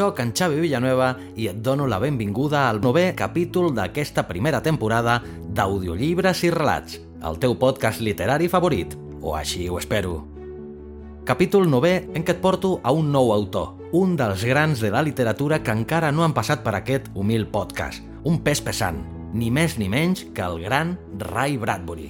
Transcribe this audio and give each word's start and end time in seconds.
sóc 0.00 0.20
en 0.20 0.30
Xavi 0.32 0.62
Villanueva 0.62 1.10
i 1.36 1.50
et 1.50 1.58
dono 1.60 1.84
la 1.84 1.98
benvinguda 2.00 2.62
al 2.70 2.78
novè 2.80 3.10
capítol 3.12 3.74
d'aquesta 3.76 4.22
primera 4.24 4.62
temporada 4.64 5.18
d'Audiollibres 5.52 6.40
i 6.48 6.50
Relats, 6.54 6.96
el 7.20 7.36
teu 7.42 7.58
podcast 7.60 8.00
literari 8.00 8.48
favorit, 8.48 8.94
o 9.20 9.34
així 9.36 9.66
ho 9.68 9.76
espero. 9.76 10.14
Capítol 11.28 11.68
9 11.68 11.90
en 12.16 12.24
què 12.24 12.32
et 12.32 12.40
porto 12.40 12.78
a 12.80 12.94
un 12.96 13.10
nou 13.12 13.28
autor, 13.34 13.74
un 13.92 14.14
dels 14.16 14.46
grans 14.48 14.80
de 14.80 14.88
la 14.94 15.02
literatura 15.04 15.60
que 15.60 15.74
encara 15.76 16.08
no 16.16 16.24
han 16.24 16.32
passat 16.32 16.64
per 16.64 16.78
aquest 16.78 17.10
humil 17.12 17.44
podcast, 17.52 18.00
un 18.24 18.40
pes 18.40 18.64
pesant, 18.64 19.02
ni 19.36 19.50
més 19.52 19.76
ni 19.76 19.90
menys 19.92 20.24
que 20.32 20.46
el 20.46 20.62
gran 20.64 20.96
Ray 21.28 21.60
Bradbury. 21.60 22.08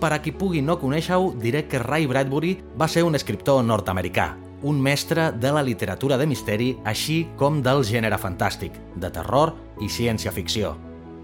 Per 0.00 0.14
a 0.16 0.22
qui 0.24 0.32
pugui 0.32 0.64
no 0.64 0.80
conèixer-ho, 0.80 1.34
diré 1.36 1.66
que 1.68 1.82
Ray 1.82 2.08
Bradbury 2.08 2.56
va 2.80 2.88
ser 2.88 3.04
un 3.04 3.20
escriptor 3.20 3.60
nord-americà, 3.68 4.30
un 4.62 4.80
mestre 4.80 5.30
de 5.32 5.52
la 5.52 5.62
literatura 5.62 6.18
de 6.18 6.26
misteri, 6.26 6.76
així 6.84 7.26
com 7.36 7.60
del 7.62 7.84
gènere 7.86 8.18
fantàstic, 8.18 8.78
de 8.96 9.10
terror 9.10 9.54
i 9.82 9.90
ciència-ficció. 9.90 10.76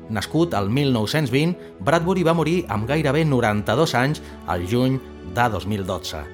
Nascut 0.09 0.55
al 0.57 0.71
1920, 0.73 1.55
Bradbury 1.85 2.25
va 2.25 2.37
morir 2.37 2.62
amb 2.73 2.89
gairebé 2.89 3.27
92 3.29 3.95
anys 3.95 4.23
al 4.47 4.65
juny 4.69 4.99
de 5.37 5.49
2012. 5.53 6.25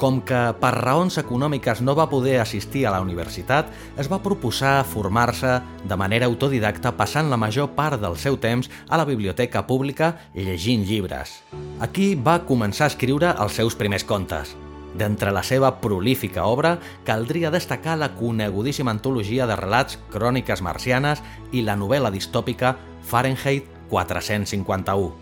Com 0.00 0.22
que 0.24 0.38
per 0.56 0.70
raons 0.78 1.18
econòmiques 1.20 1.82
no 1.84 1.92
va 1.94 2.08
poder 2.08 2.38
assistir 2.40 2.86
a 2.88 2.92
la 2.94 3.02
universitat, 3.04 3.68
es 4.00 4.08
va 4.08 4.22
proposar 4.24 4.78
formar-se 4.88 5.58
de 5.84 5.98
manera 6.00 6.24
autodidacta 6.30 6.94
passant 6.96 7.28
la 7.28 7.36
major 7.36 7.68
part 7.76 8.00
del 8.00 8.16
seu 8.16 8.40
temps 8.40 8.70
a 8.88 8.96
la 8.96 9.04
biblioteca 9.04 9.66
pública 9.68 10.14
llegint 10.32 10.88
llibres. 10.88 11.42
Aquí 11.84 12.14
va 12.16 12.40
començar 12.48 12.88
a 12.88 12.94
escriure 12.94 13.36
els 13.36 13.60
seus 13.60 13.76
primers 13.76 14.08
contes. 14.08 14.56
D'entre 14.98 15.30
la 15.30 15.42
seva 15.46 15.76
prolífica 15.80 16.46
obra, 16.50 16.78
caldria 17.06 17.52
destacar 17.54 17.96
la 17.98 18.12
conegudíssima 18.18 18.90
antologia 18.90 19.46
de 19.46 19.56
relats 19.56 19.98
Cròniques 20.10 20.62
marcianes 20.66 21.22
i 21.52 21.62
la 21.62 21.76
novel·la 21.78 22.10
distòpica 22.10 22.76
Fahrenheit 23.06 23.68
451. 23.90 25.12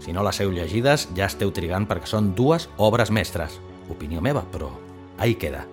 Si 0.00 0.14
no 0.14 0.22
les 0.24 0.40
heu 0.40 0.52
llegides, 0.54 1.08
ja 1.16 1.26
esteu 1.26 1.52
trigant 1.52 1.88
perquè 1.88 2.08
són 2.08 2.32
dues 2.38 2.68
obres 2.78 3.10
mestres. 3.10 3.58
Opinió 3.90 4.22
meva, 4.24 4.44
però 4.52 4.70
ahí 5.18 5.34
queda. 5.34 5.66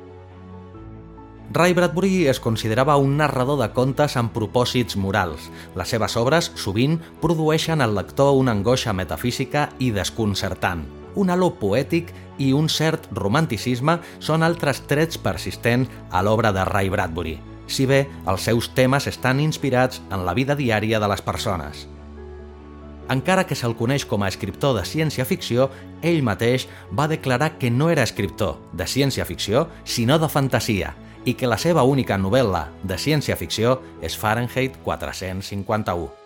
Ray 1.53 1.73
Bradbury 1.77 2.25
es 2.27 2.39
considerava 2.41 2.97
un 2.97 3.17
narrador 3.17 3.59
de 3.61 3.69
contes 3.71 4.17
amb 4.17 4.33
propòsits 4.33 4.97
morals. 4.97 5.51
Les 5.77 5.93
seves 5.93 6.17
obres 6.17 6.49
sovint 6.57 6.97
produeixen 7.21 7.85
al 7.85 7.93
lector 7.95 8.33
una 8.35 8.55
angoixa 8.57 8.97
metafísica 8.97 9.69
i 9.77 9.91
desconcertant. 9.93 11.04
Un 11.15 11.31
halo 11.31 11.53
poètic 11.59 12.11
i 12.37 12.51
un 12.53 12.67
cert 12.69 13.07
romanticisme 13.15 13.99
són 14.19 14.43
altres 14.43 14.81
trets 14.89 15.17
persistents 15.17 15.89
a 16.11 16.21
l'obra 16.25 16.51
de 16.55 16.65
Ray 16.67 16.91
Bradbury, 16.91 17.37
si 17.67 17.87
bé 17.87 18.05
els 18.27 18.47
seus 18.47 18.69
temes 18.75 19.07
estan 19.07 19.39
inspirats 19.39 20.01
en 20.11 20.25
la 20.25 20.33
vida 20.33 20.55
diària 20.55 20.99
de 20.99 21.11
les 21.11 21.23
persones. 21.23 21.87
Encara 23.09 23.45
que 23.45 23.55
se'l 23.55 23.75
coneix 23.77 24.03
com 24.09 24.23
a 24.25 24.29
escriptor 24.31 24.73
de 24.79 24.83
ciència-ficció, 24.89 25.69
ell 26.01 26.23
mateix 26.25 26.65
va 26.91 27.07
declarar 27.07 27.53
que 27.61 27.69
no 27.69 27.91
era 27.93 28.03
escriptor 28.03 28.57
de 28.73 28.89
ciència-ficció, 28.89 29.67
sinó 29.83 30.17
de 30.17 30.29
fantasia, 30.29 30.95
i 31.25 31.33
que 31.37 31.49
la 31.49 31.61
seva 31.61 31.85
única 31.85 32.17
novel·la 32.17 32.67
de 32.83 32.97
ciència-ficció 32.97 33.79
és 34.01 34.17
Fahrenheit 34.17 34.81
451. 34.83 36.24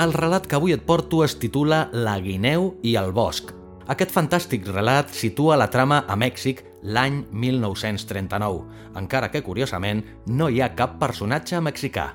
El 0.00 0.14
relat 0.14 0.46
que 0.48 0.56
avui 0.56 0.72
et 0.72 0.80
porto 0.80 1.18
es 1.26 1.34
titula 1.36 1.82
La 1.92 2.14
guineu 2.24 2.70
i 2.88 2.94
el 2.96 3.10
bosc. 3.12 3.50
Aquest 3.92 4.14
fantàstic 4.14 4.64
relat 4.70 5.10
situa 5.12 5.58
la 5.60 5.66
trama 5.68 5.98
a 6.08 6.16
Mèxic 6.16 6.62
l'any 6.96 7.18
1939, 7.42 8.62
encara 8.96 9.28
que, 9.28 9.42
curiosament, 9.44 10.00
no 10.32 10.48
hi 10.48 10.62
ha 10.64 10.72
cap 10.78 10.96
personatge 11.02 11.60
mexicà. 11.60 12.06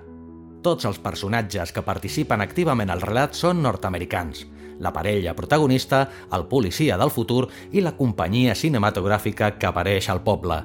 Tots 0.65 0.89
els 0.89 0.97
personatges 0.97 1.75
que 1.75 1.85
participen 1.85 2.41
activament 2.41 2.89
al 2.89 3.05
relat 3.05 3.37
són 3.37 3.61
nord-americans, 3.61 4.47
la 4.81 4.89
parella 4.95 5.37
protagonista, 5.37 6.07
el 6.33 6.49
policia 6.49 6.97
del 6.97 7.13
futur 7.13 7.43
i 7.71 7.85
la 7.85 7.93
companyia 7.99 8.57
cinematogràfica 8.57 9.59
que 9.59 9.69
apareix 9.69 10.09
al 10.09 10.25
poble. 10.25 10.63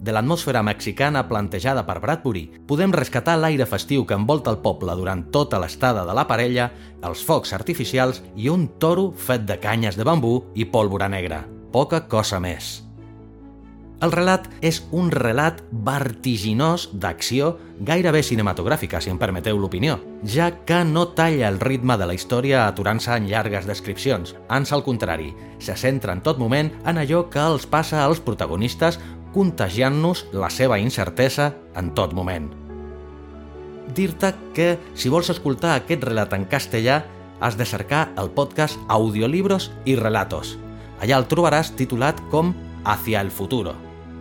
De 0.00 0.14
l'atmosfera 0.16 0.62
mexicana 0.64 1.26
plantejada 1.28 1.82
per 1.84 1.98
Bradbury, 2.00 2.46
podem 2.66 2.92
rescatar 2.96 3.34
l'aire 3.36 3.66
festiu 3.68 4.06
que 4.08 4.16
envolta 4.16 4.48
el 4.54 4.62
poble 4.64 4.96
durant 4.96 5.26
tota 5.28 5.60
l'estada 5.60 6.06
de 6.08 6.16
la 6.16 6.24
parella, 6.24 6.70
els 7.04 7.20
focs 7.20 7.52
artificials 7.52 8.22
i 8.32 8.48
un 8.48 8.66
toro 8.80 9.10
fet 9.12 9.44
de 9.44 9.60
canyes 9.60 10.00
de 10.00 10.08
bambú 10.08 10.38
i 10.56 10.64
pólvora 10.64 11.10
negra. 11.12 11.44
Poca 11.70 12.06
cosa 12.08 12.40
més. 12.40 12.78
El 14.00 14.14
relat 14.14 14.46
és 14.64 14.78
un 14.96 15.10
relat 15.12 15.58
vertiginós 15.84 16.86
d'acció 16.96 17.50
gairebé 17.84 18.22
cinematogràfica, 18.24 18.96
si 19.04 19.12
em 19.12 19.18
permeteu 19.20 19.60
l'opinió, 19.60 19.98
ja 20.24 20.48
que 20.64 20.78
no 20.88 21.10
talla 21.12 21.50
el 21.52 21.60
ritme 21.60 21.98
de 22.00 22.08
la 22.08 22.16
història 22.16 22.62
aturant-se 22.64 23.12
en 23.12 23.28
llargues 23.28 23.68
descripcions. 23.68 24.32
Ans 24.48 24.72
al 24.72 24.86
contrari, 24.88 25.34
se 25.60 25.76
centra 25.76 26.16
en 26.16 26.24
tot 26.24 26.40
moment 26.40 26.72
en 26.88 26.96
allò 26.96 27.26
que 27.28 27.44
els 27.44 27.68
passa 27.68 28.00
als 28.06 28.24
protagonistes 28.24 28.96
contagiant-nos 29.34 30.26
la 30.32 30.50
seva 30.50 30.78
incertesa 30.82 31.52
en 31.78 31.92
tot 31.94 32.14
moment. 32.16 32.50
Dir-te 33.94 34.32
que, 34.54 34.76
si 34.94 35.10
vols 35.10 35.30
escoltar 35.32 35.74
aquest 35.76 36.04
relat 36.06 36.34
en 36.36 36.46
castellà, 36.50 37.02
has 37.40 37.56
de 37.56 37.66
cercar 37.66 38.10
el 38.20 38.30
podcast 38.30 38.78
Audiolibros 38.88 39.70
i 39.88 39.96
Relatos. 39.98 40.56
Allà 41.00 41.16
el 41.18 41.28
trobaràs 41.30 41.74
titulat 41.76 42.20
com 42.30 42.54
Hacia 42.84 43.20
el 43.20 43.30
futuro. 43.30 43.74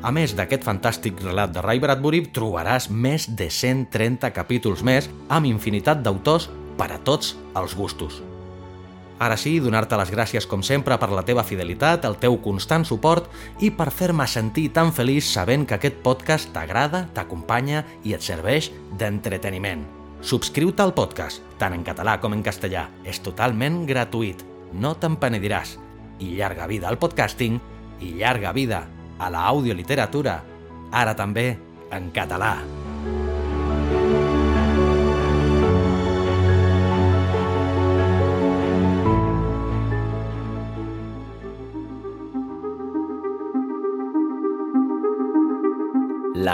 A 0.04 0.12
més 0.16 0.34
d'aquest 0.36 0.64
fantàstic 0.68 1.20
relat 1.24 1.52
de 1.56 1.64
Ray 1.64 1.80
Bradbury, 1.84 2.26
trobaràs 2.36 2.90
més 2.90 3.28
de 3.36 3.50
130 3.52 4.32
capítols 4.36 4.84
més 4.84 5.12
amb 5.28 5.48
infinitat 5.48 6.04
d'autors 6.04 6.50
per 6.80 6.92
a 6.96 7.00
tots 7.04 7.36
els 7.60 7.76
gustos. 7.76 8.24
Ara 9.20 9.36
sí, 9.36 9.58
donar-te 9.60 9.98
les 10.00 10.12
gràcies 10.14 10.48
com 10.48 10.62
sempre 10.64 10.96
per 10.98 11.10
la 11.12 11.26
teva 11.28 11.44
fidelitat, 11.44 12.06
el 12.08 12.16
teu 12.22 12.38
constant 12.40 12.86
suport 12.88 13.28
i 13.60 13.68
per 13.76 13.90
fer-me 13.92 14.24
sentir 14.28 14.70
tan 14.76 14.94
feliç 14.96 15.28
sabent 15.28 15.68
que 15.68 15.76
aquest 15.76 16.00
podcast 16.06 16.54
t'agrada, 16.56 17.04
t'acompanya 17.14 17.84
i 18.08 18.16
et 18.16 18.24
serveix 18.24 18.72
d'entreteniment. 18.98 19.84
Subscriu-te 20.24 20.84
al 20.84 20.96
podcast, 20.96 21.44
tant 21.60 21.76
en 21.76 21.84
català 21.84 22.18
com 22.24 22.36
en 22.36 22.44
castellà. 22.44 22.88
És 23.04 23.20
totalment 23.24 23.86
gratuït. 23.88 24.44
No 24.72 24.96
te'n 24.96 25.20
penediràs. 25.20 25.78
I 26.20 26.36
llarga 26.40 26.68
vida 26.68 26.88
al 26.88 27.00
podcasting 27.00 27.60
i 28.00 28.16
llarga 28.20 28.52
vida 28.56 28.86
a 29.20 29.32
la 29.32 29.48
audioliteratura, 29.52 30.42
ara 30.92 31.16
també 31.16 31.50
en 31.92 32.12
català. 32.16 32.79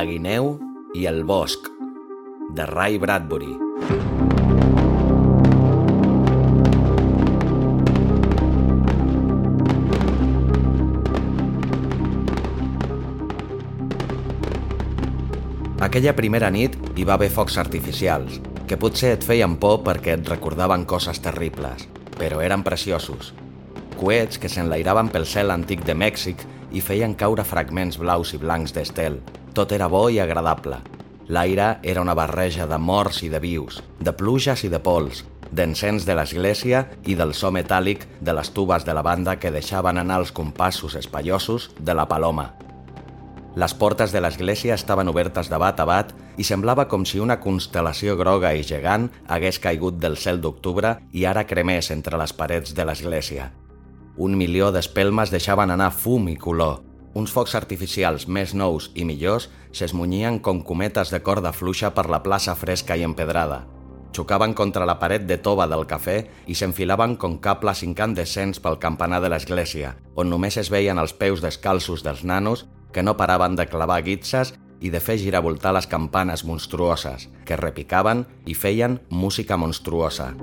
Guineu 0.06 0.56
i 0.94 1.08
el 1.10 1.24
bosc, 1.26 1.68
de 2.54 2.66
Ray 2.70 2.98
Bradbury. 3.02 3.54
Aquella 15.86 16.14
primera 16.18 16.50
nit 16.50 16.76
hi 16.96 17.04
va 17.06 17.16
haver 17.18 17.30
focs 17.30 17.58
artificials, 17.62 18.40
que 18.66 18.78
potser 18.82 19.12
et 19.16 19.26
feien 19.26 19.58
por 19.62 19.84
perquè 19.86 20.16
et 20.18 20.30
recordaven 20.30 20.86
coses 20.90 21.22
terribles, 21.22 21.86
però 22.18 22.42
eren 22.46 22.64
preciosos. 22.66 23.34
Coets 24.00 24.42
que 24.42 24.50
s'enlairaven 24.52 25.10
pel 25.14 25.28
cel 25.30 25.54
antic 25.54 25.86
de 25.88 25.96
Mèxic 25.96 26.42
i 26.76 26.82
feien 26.84 27.14
caure 27.16 27.46
fragments 27.48 28.00
blaus 28.02 28.34
i 28.36 28.42
blancs 28.42 28.74
d'estel. 28.76 29.20
Tot 29.56 29.72
era 29.72 29.88
bo 29.88 30.10
i 30.12 30.20
agradable. 30.20 30.82
L'aire 31.32 31.78
era 31.82 32.02
una 32.04 32.14
barreja 32.14 32.68
de 32.68 32.76
morts 32.78 33.22
i 33.24 33.30
de 33.32 33.40
vius, 33.40 33.80
de 34.04 34.12
pluges 34.12 34.66
i 34.68 34.70
de 34.70 34.82
pols, 34.84 35.22
d'encens 35.56 36.04
de 36.04 36.16
l'església 36.18 36.82
i 37.08 37.16
del 37.16 37.32
so 37.34 37.54
metàl·lic 37.56 38.04
de 38.20 38.34
les 38.36 38.50
tubes 38.52 38.84
de 38.84 38.94
la 38.94 39.02
banda 39.06 39.38
que 39.40 39.54
deixaven 39.56 40.02
anar 40.02 40.18
els 40.20 40.34
compassos 40.36 40.98
espaiosos 41.00 41.70
de 41.80 41.96
la 41.96 42.04
paloma. 42.10 42.50
Les 43.56 43.72
portes 43.74 44.12
de 44.12 44.20
l'església 44.20 44.76
estaven 44.76 45.08
obertes 45.08 45.48
de 45.48 45.58
bat 45.58 45.80
a 45.80 45.86
bat 45.88 46.12
i 46.36 46.44
semblava 46.44 46.90
com 46.92 47.06
si 47.08 47.22
una 47.24 47.40
constel·lació 47.40 48.18
groga 48.20 48.52
i 48.52 48.66
gegant 48.68 49.08
hagués 49.32 49.62
caigut 49.64 50.02
del 50.04 50.18
cel 50.20 50.42
d'octubre 50.44 50.98
i 51.16 51.24
ara 51.24 51.46
cremés 51.48 51.94
entre 51.96 52.20
les 52.20 52.36
parets 52.36 52.76
de 52.76 52.84
l'església. 52.84 53.54
Un 54.18 54.36
milió 54.36 54.74
d'espelmes 54.76 55.32
deixaven 55.32 55.72
anar 55.72 55.94
fum 55.96 56.28
i 56.28 56.36
color. 56.36 56.82
Uns 57.16 57.32
focs 57.32 57.54
artificials 57.56 58.26
més 58.28 58.52
nous 58.52 58.90
i 59.00 59.06
millors 59.08 59.46
s'esmunyien 59.72 60.42
com 60.44 60.60
cometes 60.68 61.14
de 61.14 61.22
corda 61.24 61.54
fluixa 61.56 61.94
per 61.96 62.10
la 62.12 62.20
plaça 62.26 62.56
fresca 62.60 62.98
i 63.00 63.06
empedrada. 63.08 63.62
Xocaven 64.16 64.52
contra 64.56 64.88
la 64.88 64.98
paret 65.00 65.24
de 65.28 65.38
tova 65.40 65.68
del 65.72 65.86
cafè 65.88 66.18
i 66.52 66.56
s'enfilaven 66.60 67.16
com 67.20 67.38
cables 67.40 67.84
incandescents 67.88 68.60
pel 68.60 68.80
campanar 68.84 69.22
de 69.24 69.32
l'església, 69.32 69.94
on 70.16 70.28
només 70.32 70.60
es 70.60 70.72
veien 70.72 71.00
els 71.00 71.16
peus 71.16 71.44
descalços 71.44 72.04
dels 72.04 72.24
nanos 72.28 72.66
que 72.92 73.04
no 73.04 73.16
paraven 73.16 73.56
de 73.56 73.68
clavar 73.72 74.02
guitzes 74.04 74.52
i 74.84 74.92
de 74.92 75.00
fer 75.00 75.16
giravoltar 75.20 75.72
les 75.76 75.88
campanes 75.88 76.44
monstruoses, 76.44 77.30
que 77.48 77.60
repicaven 77.60 78.26
i 78.46 78.56
feien 78.60 79.00
música 79.10 79.56
monstruosa. 79.56 80.34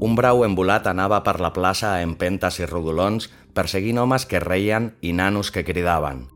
Un 0.00 0.14
brau 0.14 0.44
embolat 0.44 0.86
anava 0.90 1.22
per 1.24 1.38
la 1.40 1.52
plaça 1.56 1.94
a 1.94 2.02
empentes 2.04 2.60
i 2.60 2.68
rodolons 2.68 3.30
perseguint 3.56 3.98
homes 3.98 4.26
que 4.28 4.40
reien 4.40 4.90
i 5.00 5.12
nanos 5.16 5.50
que 5.50 5.64
cridaven. 5.64 6.26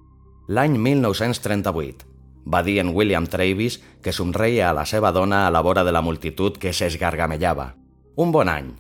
L'any 0.49 0.79
1938, 0.79 2.07
va 2.47 2.63
dir 2.67 2.79
en 2.81 2.95
William 2.97 3.27
Travis 3.27 3.81
que 4.03 4.13
somreia 4.17 4.71
a 4.71 4.77
la 4.77 4.87
seva 4.87 5.13
dona 5.13 5.47
a 5.47 5.51
la 5.51 5.61
vora 5.61 5.85
de 5.85 5.93
la 5.93 6.03
multitud 6.03 6.57
que 6.57 6.73
s'esgargamellava. 6.73 7.75
Un 8.17 8.33
bon 8.33 8.49
any. 8.49 8.73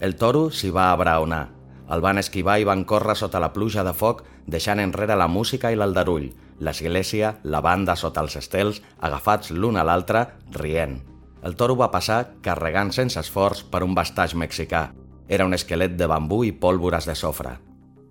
El 0.00 0.16
toro 0.16 0.48
s'hi 0.50 0.72
va 0.72 0.90
abraonar 0.90 1.48
el 1.92 2.00
van 2.00 2.20
esquivar 2.20 2.58
i 2.60 2.64
van 2.64 2.84
córrer 2.88 3.16
sota 3.20 3.40
la 3.42 3.52
pluja 3.52 3.84
de 3.84 3.92
foc, 3.92 4.22
deixant 4.46 4.80
enrere 4.80 5.18
la 5.18 5.28
música 5.28 5.72
i 5.72 5.76
l'aldarull, 5.76 6.30
l'església, 6.58 7.36
la 7.44 7.60
banda 7.60 7.96
sota 8.00 8.24
els 8.24 8.38
estels, 8.40 8.82
agafats 9.00 9.52
l'un 9.52 9.76
a 9.76 9.84
l'altre, 9.84 10.28
rient. 10.56 11.00
El 11.42 11.56
toro 11.58 11.74
va 11.74 11.90
passar 11.90 12.36
carregant 12.42 12.92
sense 12.94 13.18
esforç 13.18 13.64
per 13.70 13.82
un 13.82 13.96
bastaix 13.98 14.36
mexicà. 14.38 14.92
Era 15.28 15.46
un 15.48 15.54
esquelet 15.56 15.96
de 15.98 16.06
bambú 16.06 16.42
i 16.46 16.52
pólvores 16.52 17.08
de 17.08 17.16
sofre. 17.18 17.56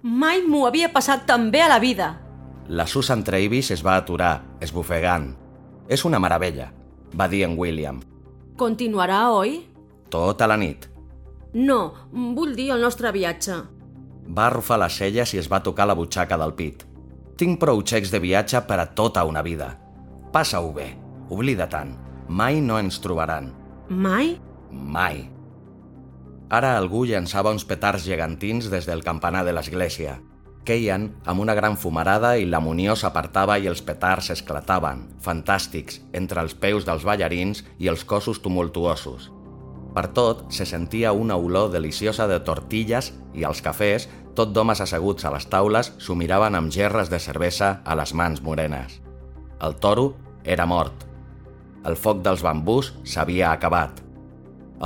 Mai 0.04 0.42
m'ho 0.44 0.66
havia 0.68 0.92
passat 0.92 1.24
tan 1.30 1.50
bé 1.52 1.62
a 1.64 1.70
la 1.72 1.80
vida. 1.80 2.12
La 2.68 2.88
Susan 2.88 3.24
Travis 3.24 3.72
es 3.72 3.84
va 3.86 3.96
aturar, 4.02 4.42
esbufegant. 4.60 5.32
És 5.88 6.04
una 6.06 6.20
meravella, 6.20 6.72
va 7.16 7.28
dir 7.32 7.44
en 7.48 7.58
William. 7.60 8.02
Continuarà, 8.58 9.24
oi? 9.32 9.58
Tota 10.12 10.48
la 10.48 10.58
nit. 10.58 10.90
No, 11.54 11.94
vull 12.12 12.56
dir 12.56 12.72
el 12.76 12.84
nostre 12.84 13.12
viatge. 13.12 13.58
Va 14.28 14.48
arrufar 14.48 14.80
les 14.80 14.96
celles 14.96 15.34
i 15.34 15.40
es 15.42 15.50
va 15.52 15.64
tocar 15.64 15.88
la 15.88 15.96
butxaca 15.96 16.38
del 16.40 16.54
pit. 16.56 16.86
Tinc 17.40 17.60
prou 17.60 17.82
xecs 17.84 18.12
de 18.12 18.20
viatge 18.24 18.60
per 18.68 18.80
a 18.80 18.88
tota 18.96 19.24
una 19.26 19.42
vida. 19.42 19.74
Passa-ho 20.32 20.72
bé, 20.76 20.94
oblida 21.30 21.68
tant. 21.68 22.11
Mai 22.32 22.62
no 22.64 22.78
ens 22.80 23.02
trobaran. 23.04 23.50
Mai? 23.90 24.38
Mai. 24.72 25.26
Ara 26.48 26.78
algú 26.80 27.02
llançava 27.04 27.52
uns 27.52 27.66
petards 27.68 28.06
gegantins 28.08 28.70
des 28.72 28.88
del 28.88 29.04
campanar 29.04 29.42
de 29.44 29.52
l'església. 29.52 30.14
Queien 30.64 31.10
amb 31.28 31.44
una 31.44 31.58
gran 31.58 31.76
fumarada 31.76 32.38
i 32.40 32.48
la 32.48 32.62
munió 32.64 32.96
s'apartava 32.96 33.58
i 33.60 33.68
els 33.68 33.84
petards 33.84 34.32
esclataven, 34.32 35.04
fantàstics, 35.20 36.00
entre 36.16 36.40
els 36.46 36.56
peus 36.56 36.88
dels 36.88 37.04
ballarins 37.04 37.66
i 37.84 37.92
els 37.92 38.08
cossos 38.08 38.40
tumultuosos. 38.40 39.28
Per 39.92 40.08
tot 40.16 40.48
se 40.56 40.64
sentia 40.64 41.12
una 41.12 41.36
olor 41.36 41.68
deliciosa 41.76 42.32
de 42.32 42.40
tortilles 42.48 43.12
i 43.36 43.44
als 43.44 43.60
cafès, 43.60 44.08
tot 44.40 44.56
d'homes 44.56 44.80
asseguts 44.80 45.28
a 45.28 45.36
les 45.36 45.52
taules 45.52 45.92
s'ho 46.00 46.16
miraven 46.16 46.56
amb 46.56 46.72
gerres 46.72 47.12
de 47.12 47.20
cervesa 47.20 47.82
a 47.84 48.00
les 48.00 48.16
mans 48.16 48.40
morenes. 48.40 49.02
El 49.60 49.76
toro 49.84 50.14
era 50.46 50.66
mort. 50.66 51.11
El 51.88 51.98
foc 51.98 52.22
dels 52.22 52.44
bambús 52.46 52.92
s'havia 53.04 53.52
acabat. 53.52 54.04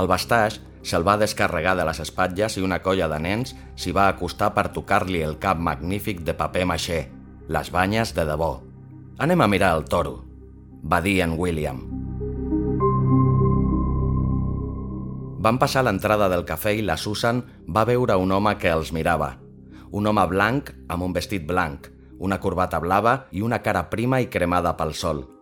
El 0.00 0.08
bastaix 0.08 0.60
se'l 0.86 1.04
va 1.04 1.18
descarregar 1.20 1.74
de 1.76 1.84
les 1.88 2.00
espatlles 2.00 2.56
i 2.56 2.64
una 2.64 2.78
colla 2.84 3.08
de 3.10 3.18
nens 3.20 3.52
s'hi 3.76 3.92
va 3.92 4.06
acostar 4.08 4.52
per 4.56 4.70
tocar-li 4.72 5.20
el 5.26 5.36
cap 5.42 5.60
magnífic 5.60 6.22
de 6.24 6.36
paper 6.38 6.64
maixer, 6.72 7.02
les 7.48 7.70
banyes 7.74 8.14
de 8.16 8.24
debò. 8.28 8.52
Anem 9.18 9.44
a 9.44 9.48
mirar 9.50 9.74
el 9.76 9.84
toro, 9.84 10.22
va 10.84 11.02
dir 11.04 11.20
en 11.24 11.36
William. 11.36 11.84
Van 15.46 15.60
passar 15.60 15.84
l'entrada 15.84 16.30
del 16.32 16.46
cafè 16.48 16.72
i 16.78 16.82
la 16.82 16.96
Susan 16.96 17.42
va 17.68 17.84
veure 17.84 18.16
un 18.16 18.32
home 18.32 18.56
que 18.58 18.72
els 18.72 18.92
mirava. 18.92 19.36
Un 19.92 20.08
home 20.08 20.24
blanc 20.32 20.72
amb 20.88 21.04
un 21.06 21.12
vestit 21.12 21.44
blanc, 21.46 21.92
una 22.18 22.40
corbata 22.40 22.80
blava 22.80 23.26
i 23.30 23.44
una 23.44 23.60
cara 23.62 23.86
prima 23.92 24.20
i 24.24 24.32
cremada 24.32 24.74
pel 24.76 24.94
sol. 24.94 25.35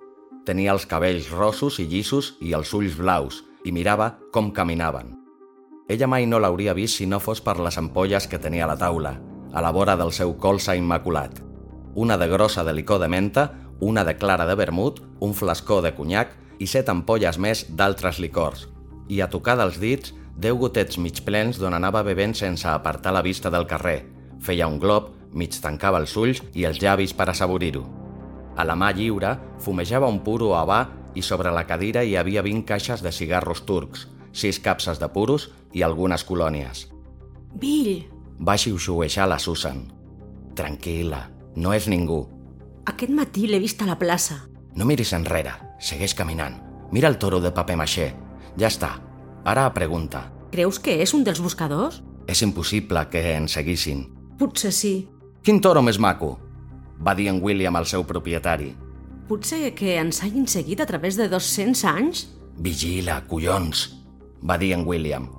Tenia 0.45 0.75
els 0.77 0.85
cabells 0.85 1.31
rossos 1.33 1.79
i 1.81 1.87
llissos 1.89 2.35
i 2.45 2.53
els 2.53 2.73
ulls 2.77 2.99
blaus 3.01 3.41
i 3.65 3.73
mirava 3.73 4.19
com 4.33 4.51
caminaven. 4.53 5.15
Ella 5.89 6.09
mai 6.09 6.27
no 6.29 6.41
l'hauria 6.41 6.75
vist 6.77 7.01
si 7.01 7.07
no 7.09 7.21
fos 7.21 7.41
per 7.41 7.57
les 7.61 7.79
ampolles 7.81 8.29
que 8.29 8.39
tenia 8.39 8.65
a 8.65 8.69
la 8.69 8.77
taula, 8.77 9.15
a 9.53 9.63
la 9.65 9.73
vora 9.73 9.97
del 9.97 10.13
seu 10.13 10.37
colze 10.37 10.77
immaculat. 10.77 11.41
Una 11.95 12.19
de 12.21 12.29
grossa 12.29 12.65
de 12.65 12.75
licor 12.77 13.01
de 13.01 13.09
menta, 13.09 13.47
una 13.81 14.05
de 14.05 14.17
clara 14.17 14.47
de 14.47 14.55
vermut, 14.55 15.01
un 15.21 15.33
flascó 15.33 15.81
de 15.81 15.95
conyac 15.97 16.37
i 16.59 16.69
set 16.69 16.93
ampolles 16.93 17.39
més 17.39 17.65
d'altres 17.71 18.21
licors, 18.21 18.69
i 19.09 19.21
a 19.21 19.31
tocar 19.33 19.57
dels 19.57 19.81
dits 19.81 20.13
deu 20.37 20.59
gotets 20.61 20.99
mig 20.99 21.25
plens 21.25 21.61
d'on 21.61 21.75
anava 21.75 22.03
bevent 22.05 22.35
sense 22.37 22.69
apartar 22.69 23.17
la 23.17 23.23
vista 23.23 23.51
del 23.51 23.69
carrer. 23.71 24.03
Feia 24.45 24.69
un 24.69 24.81
glob, 24.81 25.13
mig 25.33 25.57
tancava 25.61 26.01
els 26.05 26.17
ulls 26.17 26.43
i 26.53 26.69
els 26.69 26.81
llavis 26.83 27.15
per 27.17 27.31
assaborir-ho. 27.31 28.04
A 28.57 28.65
la 28.65 28.77
mà 28.79 28.93
lliure 28.95 29.35
fumejava 29.63 30.09
un 30.11 30.21
puro 30.23 30.53
havà 30.55 30.85
i 31.15 31.23
sobre 31.23 31.51
la 31.55 31.67
cadira 31.67 32.05
hi 32.05 32.17
havia 32.17 32.43
20 32.43 32.67
caixes 32.69 33.03
de 33.03 33.13
cigarros 33.13 33.65
turcs, 33.67 34.09
sis 34.33 34.59
capses 34.61 34.99
de 34.99 35.09
puros 35.09 35.51
i 35.73 35.83
algunes 35.83 36.25
colònies. 36.27 36.89
Bill! 37.55 38.05
Va 38.39 38.57
xiuxiueixar 38.59 39.29
la 39.31 39.39
Susan. 39.39 39.85
Tranquil·la, 40.59 41.21
no 41.57 41.75
és 41.75 41.87
ningú. 41.91 42.25
Aquest 42.91 43.13
matí 43.15 43.47
l'he 43.49 43.63
vist 43.63 43.83
a 43.83 43.89
la 43.89 43.99
plaça. 43.99 44.43
No 44.75 44.87
miris 44.87 45.15
enrere, 45.15 45.55
segueix 45.79 46.15
caminant. 46.15 46.59
Mira 46.93 47.09
el 47.09 47.19
toro 47.19 47.41
de 47.41 47.53
paper 47.55 47.79
maixer, 47.79 48.11
ja 48.59 48.71
està. 48.71 48.95
Ara 49.45 49.69
pregunta. 49.75 50.29
Creus 50.55 50.79
que 50.79 51.01
és 51.03 51.15
un 51.15 51.25
dels 51.27 51.41
buscadors? 51.43 52.03
És 52.31 52.43
impossible 52.43 53.07
que 53.11 53.23
ens 53.35 53.57
seguissin. 53.59 54.07
Potser 54.39 54.73
sí. 54.73 54.95
Quin 55.45 55.61
toro 55.61 55.83
més 55.83 55.99
maco? 56.01 56.39
Va 57.01 57.15
dir 57.15 57.29
en 57.33 57.41
William 57.43 57.77
al 57.77 57.87
seu 57.87 58.05
propietari. 58.07 58.75
Potser 59.29 59.73
que 59.75 59.97
ens 59.99 60.23
hagin 60.23 60.47
seguit 60.47 60.81
a 60.81 60.87
través 60.87 61.17
de 61.17 61.29
200 61.33 61.85
anys? 61.89 62.27
Vigila, 62.61 63.23
collons, 63.27 63.89
va 64.45 64.59
dir 64.61 64.75
en 64.77 64.85
William. 64.87 65.31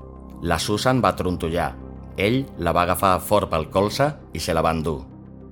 La 0.41 0.57
Susan 0.59 1.01
va 1.03 1.15
trontollar. 1.15 1.75
Ell 2.17 2.45
la 2.57 2.73
va 2.73 2.85
agafar 2.85 3.19
fort 3.21 3.51
pel 3.51 3.69
colze 3.69 4.09
i 4.33 4.41
se 4.41 4.53
la 4.55 4.63
va 4.65 4.73
endur. 4.73 5.03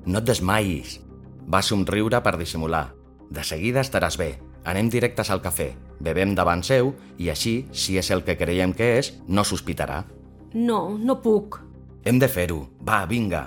No 0.06 0.20
et 0.20 0.28
desmaiis. 0.28 0.98
Va 1.48 1.62
somriure 1.62 2.20
per 2.24 2.38
dissimular. 2.40 2.88
De 3.30 3.44
seguida 3.44 3.84
estaràs 3.84 4.18
bé. 4.18 4.34
Anem 4.66 4.90
directes 4.90 5.30
al 5.30 5.42
cafè, 5.44 5.74
bevem 6.00 6.34
davant 6.36 6.64
seu 6.64 6.94
i 7.20 7.30
així, 7.30 7.66
si 7.72 7.98
és 8.00 8.10
el 8.16 8.24
que 8.24 8.38
creiem 8.40 8.74
que 8.74 8.94
és, 9.00 9.12
no 9.28 9.44
sospitarà. 9.44 10.04
No, 10.54 10.98
no 10.98 11.18
puc. 11.22 11.60
Hem 12.06 12.20
de 12.20 12.30
fer-ho. 12.32 12.62
Va, 12.82 13.04
vinga. 13.06 13.44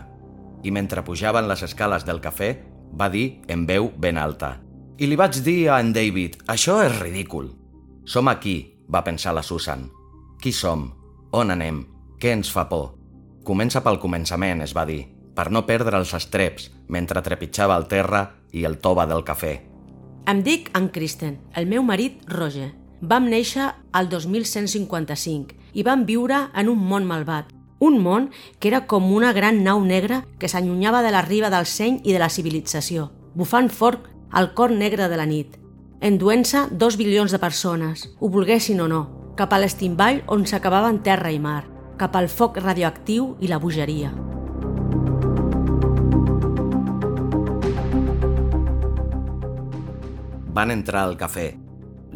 I 0.66 0.72
mentre 0.74 1.04
pujaven 1.06 1.46
les 1.46 1.62
escales 1.62 2.04
del 2.06 2.18
cafè, 2.18 2.50
va 2.90 3.06
dir 3.12 3.42
en 3.46 3.66
veu 3.68 3.92
ben 3.94 4.18
alta. 4.18 4.56
I 4.98 5.06
li 5.06 5.16
vaig 5.18 5.38
dir 5.44 5.68
a 5.70 5.78
en 5.78 5.92
David, 5.94 6.40
això 6.50 6.80
és 6.82 6.94
ridícul. 6.98 7.52
Som 8.04 8.28
aquí, 8.32 8.56
va 8.90 9.04
pensar 9.04 9.34
la 9.36 9.44
Susan. 9.46 9.86
Qui 10.42 10.52
som? 10.52 10.88
On 11.32 11.52
anem? 11.54 11.84
Què 12.18 12.32
ens 12.32 12.50
fa 12.50 12.66
por? 12.70 12.96
Comença 13.46 13.82
pel 13.84 14.00
començament, 14.02 14.64
es 14.64 14.74
va 14.74 14.86
dir, 14.88 15.04
per 15.36 15.50
no 15.54 15.66
perdre 15.68 16.00
els 16.00 16.14
estreps 16.16 16.70
mentre 16.88 17.22
trepitjava 17.22 17.76
el 17.78 17.86
terra 17.86 18.24
i 18.52 18.64
el 18.64 18.80
tova 18.82 19.06
del 19.06 19.22
cafè. 19.22 19.52
Em 20.26 20.42
dic 20.42 20.72
en 20.74 20.88
Kristen, 20.90 21.36
el 21.54 21.68
meu 21.70 21.84
marit 21.86 22.24
Roger. 22.32 22.72
Vam 23.00 23.28
néixer 23.30 23.68
al 23.92 24.08
2155 24.08 25.76
i 25.76 25.84
vam 25.86 26.06
viure 26.08 26.48
en 26.56 26.72
un 26.72 26.80
món 26.80 27.06
malvat. 27.06 27.52
Un 27.78 27.98
món 28.00 28.30
que 28.58 28.68
era 28.68 28.86
com 28.88 29.10
una 29.12 29.34
gran 29.36 29.62
nau 29.64 29.82
negra 29.84 30.22
que 30.40 30.48
s'allunyava 30.48 31.02
de 31.04 31.12
la 31.12 31.20
riba 31.22 31.50
del 31.52 31.66
seny 31.68 32.00
i 32.04 32.14
de 32.14 32.20
la 32.22 32.30
civilització, 32.32 33.10
bufant 33.34 33.68
fort 33.68 34.06
al 34.30 34.54
cor 34.54 34.72
negre 34.72 35.10
de 35.12 35.16
la 35.20 35.26
nit, 35.28 35.58
enduent-se 36.00 36.66
dos 36.72 36.96
bilions 36.96 37.32
de 37.32 37.38
persones, 37.38 38.08
ho 38.18 38.28
volguessin 38.32 38.80
o 38.80 38.88
no, 38.88 39.02
cap 39.36 39.52
a 39.52 39.60
l'estimball 39.60 40.22
on 40.32 40.46
s'acabaven 40.48 41.02
terra 41.04 41.32
i 41.32 41.38
mar, 41.38 41.66
cap 42.00 42.16
al 42.16 42.28
foc 42.32 42.56
radioactiu 42.64 43.34
i 43.40 43.52
la 43.52 43.60
bogeria. 43.60 44.12
Van 50.56 50.72
entrar 50.72 51.04
al 51.04 51.18
cafè. 51.20 51.50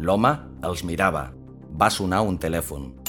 L'home 0.01 0.31
els 0.65 0.81
mirava. 0.81 1.27
Va 1.77 1.91
sonar 1.93 2.23
un 2.25 2.39
telèfon. 2.41 3.00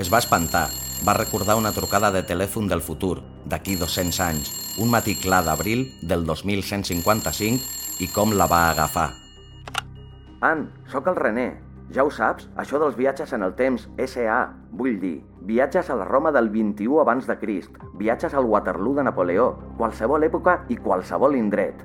Es 0.00 0.08
va 0.08 0.16
espantar 0.24 0.70
va 1.04 1.12
recordar 1.12 1.56
una 1.60 1.72
trucada 1.76 2.10
de 2.10 2.22
telèfon 2.24 2.68
del 2.68 2.80
futur, 2.80 3.18
d'aquí 3.44 3.74
200 3.76 4.20
anys, 4.24 4.50
un 4.80 4.88
matí 4.88 5.12
clar 5.20 5.42
d'abril 5.44 5.82
del 6.00 6.24
2155 6.24 8.00
i 8.04 8.08
com 8.08 8.32
la 8.32 8.46
va 8.48 8.62
agafar. 8.70 9.10
Ann, 10.40 10.70
sóc 10.88 11.10
el 11.12 11.18
René. 11.20 11.50
Ja 11.92 12.06
ho 12.06 12.10
saps, 12.14 12.48
això 12.56 12.78
dels 12.80 12.96
viatges 12.96 13.34
en 13.36 13.44
el 13.44 13.52
temps, 13.58 13.88
SA, 14.06 14.40
vull 14.72 14.96
dir, 15.02 15.18
viatges 15.44 15.90
a 15.90 15.96
la 15.98 16.08
Roma 16.08 16.32
del 16.32 16.48
21 16.48 17.00
abans 17.02 17.26
de 17.28 17.36
Crist, 17.36 17.76
viatges 18.00 18.32
al 18.32 18.48
Waterloo 18.48 18.94
de 18.96 19.04
Napoleó, 19.04 19.50
qualsevol 19.76 20.24
època 20.24 20.62
i 20.68 20.78
qualsevol 20.80 21.36
indret. 21.36 21.82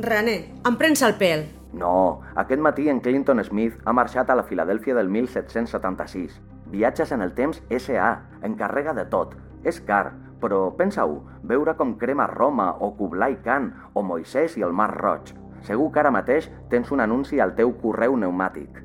René, 0.00 0.36
em 0.64 0.80
prens 0.80 1.02
el 1.04 1.18
pèl. 1.20 1.44
No, 1.72 2.22
aquest 2.40 2.62
matí 2.62 2.88
en 2.88 3.00
Clinton 3.04 3.44
Smith 3.44 3.76
ha 3.84 3.92
marxat 3.92 4.30
a 4.30 4.38
la 4.38 4.46
Filadèlfia 4.48 4.94
del 4.94 5.10
1776. 5.12 6.40
Viatges 6.70 7.12
en 7.12 7.22
el 7.22 7.34
temps 7.34 7.62
SA, 7.70 8.10
encarrega 8.46 8.94
de 8.94 9.04
tot. 9.10 9.34
És 9.66 9.80
car, 9.84 10.14
però 10.40 10.70
pensa-ho, 10.76 11.20
veure 11.44 11.74
com 11.76 11.96
crema 12.00 12.26
Roma 12.30 12.70
o 12.80 12.92
Kublai 12.96 13.36
Khan 13.44 13.70
o 13.94 14.04
Moisès 14.06 14.56
i 14.58 14.64
el 14.66 14.72
Mar 14.72 14.90
Roig. 14.96 15.34
Segur 15.66 15.90
que 15.92 16.00
ara 16.00 16.12
mateix 16.14 16.48
tens 16.70 16.90
un 16.94 17.02
anunci 17.04 17.40
al 17.40 17.52
teu 17.58 17.74
correu 17.82 18.16
pneumàtic. 18.16 18.80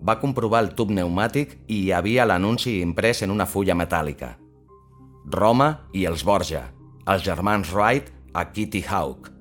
Va 0.00 0.18
comprovar 0.22 0.62
el 0.64 0.72
tub 0.78 0.92
pneumàtic 0.92 1.58
i 1.66 1.82
hi 1.82 1.92
havia 1.92 2.26
l'anunci 2.26 2.78
imprès 2.80 3.24
en 3.26 3.34
una 3.34 3.46
fulla 3.50 3.76
metàl·lica. 3.76 4.36
Roma 5.28 5.68
i 5.92 6.06
els 6.08 6.24
Borja, 6.24 6.62
els 7.04 7.26
germans 7.26 7.74
Wright 7.74 8.08
a 8.32 8.46
Kitty 8.52 8.84
Hawk. 8.88 9.32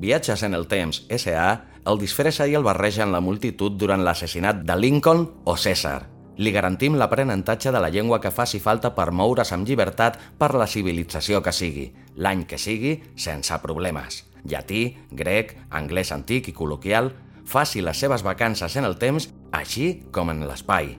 Viatges 0.00 0.42
en 0.46 0.54
el 0.54 0.66
temps 0.70 1.04
S.A. 1.10 1.48
el 1.84 2.00
disfressa 2.00 2.46
i 2.48 2.54
el 2.56 2.64
barreja 2.64 3.04
en 3.04 3.12
la 3.12 3.20
multitud 3.20 3.76
durant 3.76 4.00
l'assassinat 4.00 4.64
de 4.64 4.76
Lincoln 4.78 5.26
o 5.44 5.56
César. 5.60 6.13
Li 6.36 6.50
garantim 6.50 6.96
l'aprenentatge 6.98 7.70
de 7.70 7.78
la 7.78 7.90
llengua 7.94 8.18
que 8.20 8.32
faci 8.34 8.58
falta 8.58 8.90
per 8.94 9.12
moure's 9.14 9.52
amb 9.54 9.68
llibertat 9.68 10.18
per 10.38 10.50
la 10.58 10.66
civilització 10.66 11.40
que 11.42 11.52
sigui, 11.54 11.86
l'any 12.16 12.42
que 12.50 12.58
sigui, 12.58 12.96
sense 13.14 13.54
problemes. 13.62 14.24
Llatí, 14.44 14.82
grec, 15.14 15.54
anglès 15.70 16.10
antic 16.12 16.50
i 16.50 16.56
col·loquial, 16.56 17.12
faci 17.46 17.84
les 17.84 18.02
seves 18.02 18.26
vacances 18.26 18.76
en 18.76 18.84
el 18.84 18.98
temps, 18.98 19.30
així 19.54 20.10
com 20.10 20.34
en 20.34 20.42
l'espai. 20.48 20.96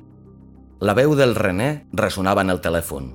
La 0.80 0.96
veu 0.96 1.15
del 1.20 1.36
René 1.36 1.86
ressonava 1.92 2.48
en 2.48 2.56
el 2.56 2.63
telèfon. 2.63 3.12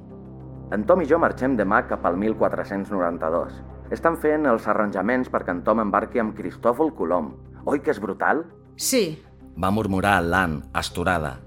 En 0.77 0.85
Tom 0.87 1.01
i 1.03 1.09
jo 1.09 1.19
marxem 1.19 1.57
demà 1.57 1.83
cap 1.89 2.05
al 2.07 2.21
1492. 2.21 3.59
Estan 3.91 4.21
fent 4.23 4.47
els 4.47 4.69
arranjaments 4.71 5.33
perquè 5.33 5.57
en 5.57 5.65
Tom 5.67 5.81
embarqui 5.83 6.21
amb 6.23 6.37
Cristòfol 6.37 6.93
Colom. 6.95 7.33
Oi 7.67 7.81
que 7.81 7.91
és 7.91 8.01
brutal? 8.01 8.45
Sí. 8.77 9.19
Va 9.61 9.73
murmurar 9.75 10.21
l'Ann, 10.23 10.61
asturada. 10.73 11.41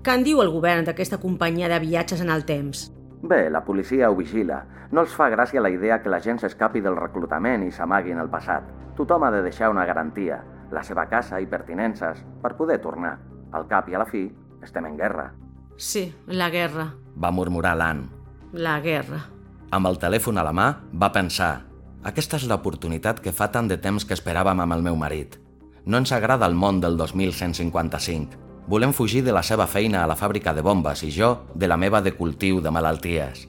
Què 0.00 0.14
en 0.16 0.22
diu 0.24 0.40
el 0.40 0.48
govern 0.48 0.86
d'aquesta 0.86 1.18
companyia 1.20 1.68
de 1.68 1.78
viatges 1.82 2.22
en 2.24 2.30
el 2.32 2.46
temps? 2.48 2.86
Bé, 3.22 3.50
la 3.52 3.60
policia 3.64 4.08
ho 4.08 4.16
vigila. 4.16 4.62
No 4.90 5.04
els 5.04 5.12
fa 5.12 5.28
gràcia 5.28 5.60
la 5.60 5.70
idea 5.70 6.00
que 6.00 6.08
la 6.08 6.22
gent 6.24 6.40
s'escapi 6.40 6.80
del 6.80 6.96
reclutament 6.96 7.66
i 7.66 7.72
s'amagui 7.72 8.14
en 8.16 8.22
el 8.22 8.32
passat. 8.32 8.64
Tothom 8.96 9.28
ha 9.28 9.30
de 9.34 9.42
deixar 9.44 9.68
una 9.70 9.84
garantia, 9.84 10.40
la 10.72 10.82
seva 10.82 11.04
casa 11.10 11.40
i 11.40 11.46
pertinences, 11.46 12.24
per 12.40 12.56
poder 12.56 12.80
tornar. 12.80 13.18
Al 13.52 13.68
cap 13.68 13.88
i 13.90 13.94
a 13.94 14.00
la 14.00 14.08
fi, 14.08 14.24
estem 14.64 14.88
en 14.88 14.96
guerra. 14.96 15.30
Sí, 15.76 16.08
la 16.26 16.48
guerra. 16.48 16.90
Va 17.20 17.30
murmurar 17.30 17.76
l'Ann. 17.76 18.06
La 18.52 18.80
guerra. 18.80 19.26
Amb 19.70 19.86
el 19.86 20.00
telèfon 20.00 20.40
a 20.40 20.46
la 20.46 20.56
mà, 20.56 20.70
va 20.96 21.12
pensar 21.12 21.54
aquesta 22.00 22.38
és 22.40 22.46
l'oportunitat 22.48 23.18
que 23.20 23.32
fa 23.36 23.50
tant 23.52 23.68
de 23.68 23.76
temps 23.76 24.06
que 24.08 24.16
esperàvem 24.16 24.62
amb 24.64 24.72
el 24.72 24.84
meu 24.86 24.96
marit. 24.96 25.36
No 25.84 26.00
ens 26.00 26.12
agrada 26.16 26.48
el 26.48 26.56
món 26.56 26.80
del 26.80 26.96
2155. 26.96 28.49
Volem 28.70 28.92
fugir 28.94 29.24
de 29.26 29.32
la 29.34 29.42
seva 29.42 29.64
feina 29.66 30.04
a 30.04 30.06
la 30.06 30.14
fàbrica 30.14 30.52
de 30.54 30.62
bombes 30.62 31.00
i 31.02 31.08
jo 31.10 31.30
de 31.58 31.66
la 31.66 31.76
meva 31.76 31.98
de 32.06 32.12
cultiu 32.14 32.60
de 32.62 32.70
malalties. 32.70 33.48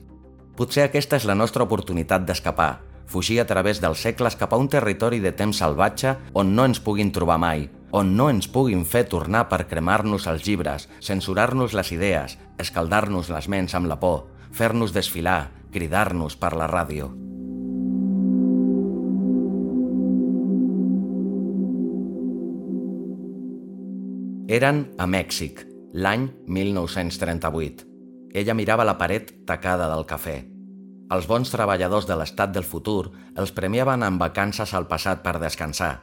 Potser 0.58 0.88
aquesta 0.88 1.20
és 1.22 1.28
la 1.30 1.36
nostra 1.38 1.68
oportunitat 1.68 2.26
d'escapar, 2.26 2.80
fugir 3.06 3.38
a 3.38 3.46
través 3.46 3.78
dels 3.84 4.02
segles 4.02 4.34
cap 4.40 4.56
a 4.56 4.58
un 4.58 4.66
territori 4.66 5.22
de 5.22 5.30
temps 5.38 5.62
salvatge 5.62 6.16
on 6.34 6.56
no 6.58 6.66
ens 6.66 6.82
puguin 6.82 7.14
trobar 7.14 7.38
mai, 7.38 7.68
on 7.94 8.16
no 8.18 8.32
ens 8.34 8.50
puguin 8.50 8.82
fer 8.82 9.06
tornar 9.14 9.46
per 9.52 9.68
cremar-nos 9.70 10.26
els 10.26 10.48
llibres, 10.48 10.90
censurar-nos 11.06 11.78
les 11.78 11.94
idees, 11.94 12.40
escaldar-nos 12.58 13.30
les 13.30 13.48
ments 13.48 13.78
amb 13.78 13.94
la 13.94 14.02
por, 14.02 14.24
fer-nos 14.50 14.90
desfilar, 14.90 15.52
cridar-nos 15.70 16.34
per 16.34 16.58
la 16.58 16.66
ràdio. 16.66 17.14
Eren 24.52 24.82
a 25.00 25.06
Mèxic, 25.08 25.62
l'any 25.96 26.26
1938. 26.52 27.86
Ella 28.36 28.56
mirava 28.58 28.84
la 28.84 28.98
paret 29.00 29.30
tacada 29.48 29.86
del 29.88 30.04
cafè. 30.10 30.34
Els 31.16 31.28
bons 31.30 31.48
treballadors 31.54 32.04
de 32.10 32.18
l'estat 32.20 32.52
del 32.52 32.68
futur 32.68 33.14
els 33.40 33.54
premiaven 33.56 34.04
amb 34.04 34.20
vacances 34.20 34.74
al 34.76 34.90
passat 34.92 35.22
per 35.24 35.38
descansar. 35.40 36.02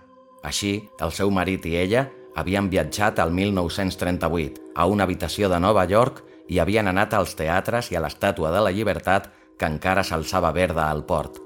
Així, 0.49 0.73
el 1.05 1.13
seu 1.13 1.29
marit 1.29 1.69
i 1.69 1.75
ella 1.77 2.07
havien 2.41 2.71
viatjat 2.73 3.21
al 3.21 3.37
1938 3.37 4.73
a 4.77 4.89
una 4.89 5.05
habitació 5.05 5.53
de 5.53 5.61
Nova 5.61 5.85
York 5.85 6.25
i 6.49 6.57
havien 6.65 6.89
anat 6.89 7.19
als 7.21 7.37
teatres 7.37 7.93
i 7.93 8.01
a 8.01 8.05
l'Estàtua 8.07 8.55
de 8.55 8.65
la 8.65 8.73
Llibertat 8.73 9.29
que 9.61 9.69
encara 9.69 10.01
s'alçava 10.01 10.55
verda 10.57 10.89
al 10.89 11.05
port. 11.05 11.37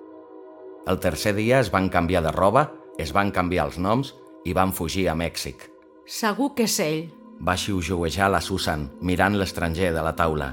El 0.86 1.02
tercer 1.02 1.34
dia 1.34 1.58
es 1.58 1.74
van 1.74 1.90
canviar 1.90 2.22
de 2.22 2.30
roba, 2.30 2.68
es 2.94 3.10
van 3.10 3.34
canviar 3.34 3.66
els 3.72 3.82
noms 3.82 4.14
i 4.46 4.54
van 4.54 4.70
fugir 4.70 5.08
a 5.10 5.18
Mèxic. 5.18 5.71
Segur 6.12 6.50
que 6.52 6.66
és 6.68 6.74
ell. 6.84 7.06
Va 7.40 7.54
xiuxiuejar 7.56 8.26
la 8.28 8.42
Susan, 8.44 8.84
mirant 9.00 9.32
l'estranger 9.40 9.94
de 9.94 10.02
la 10.04 10.12
taula. 10.18 10.50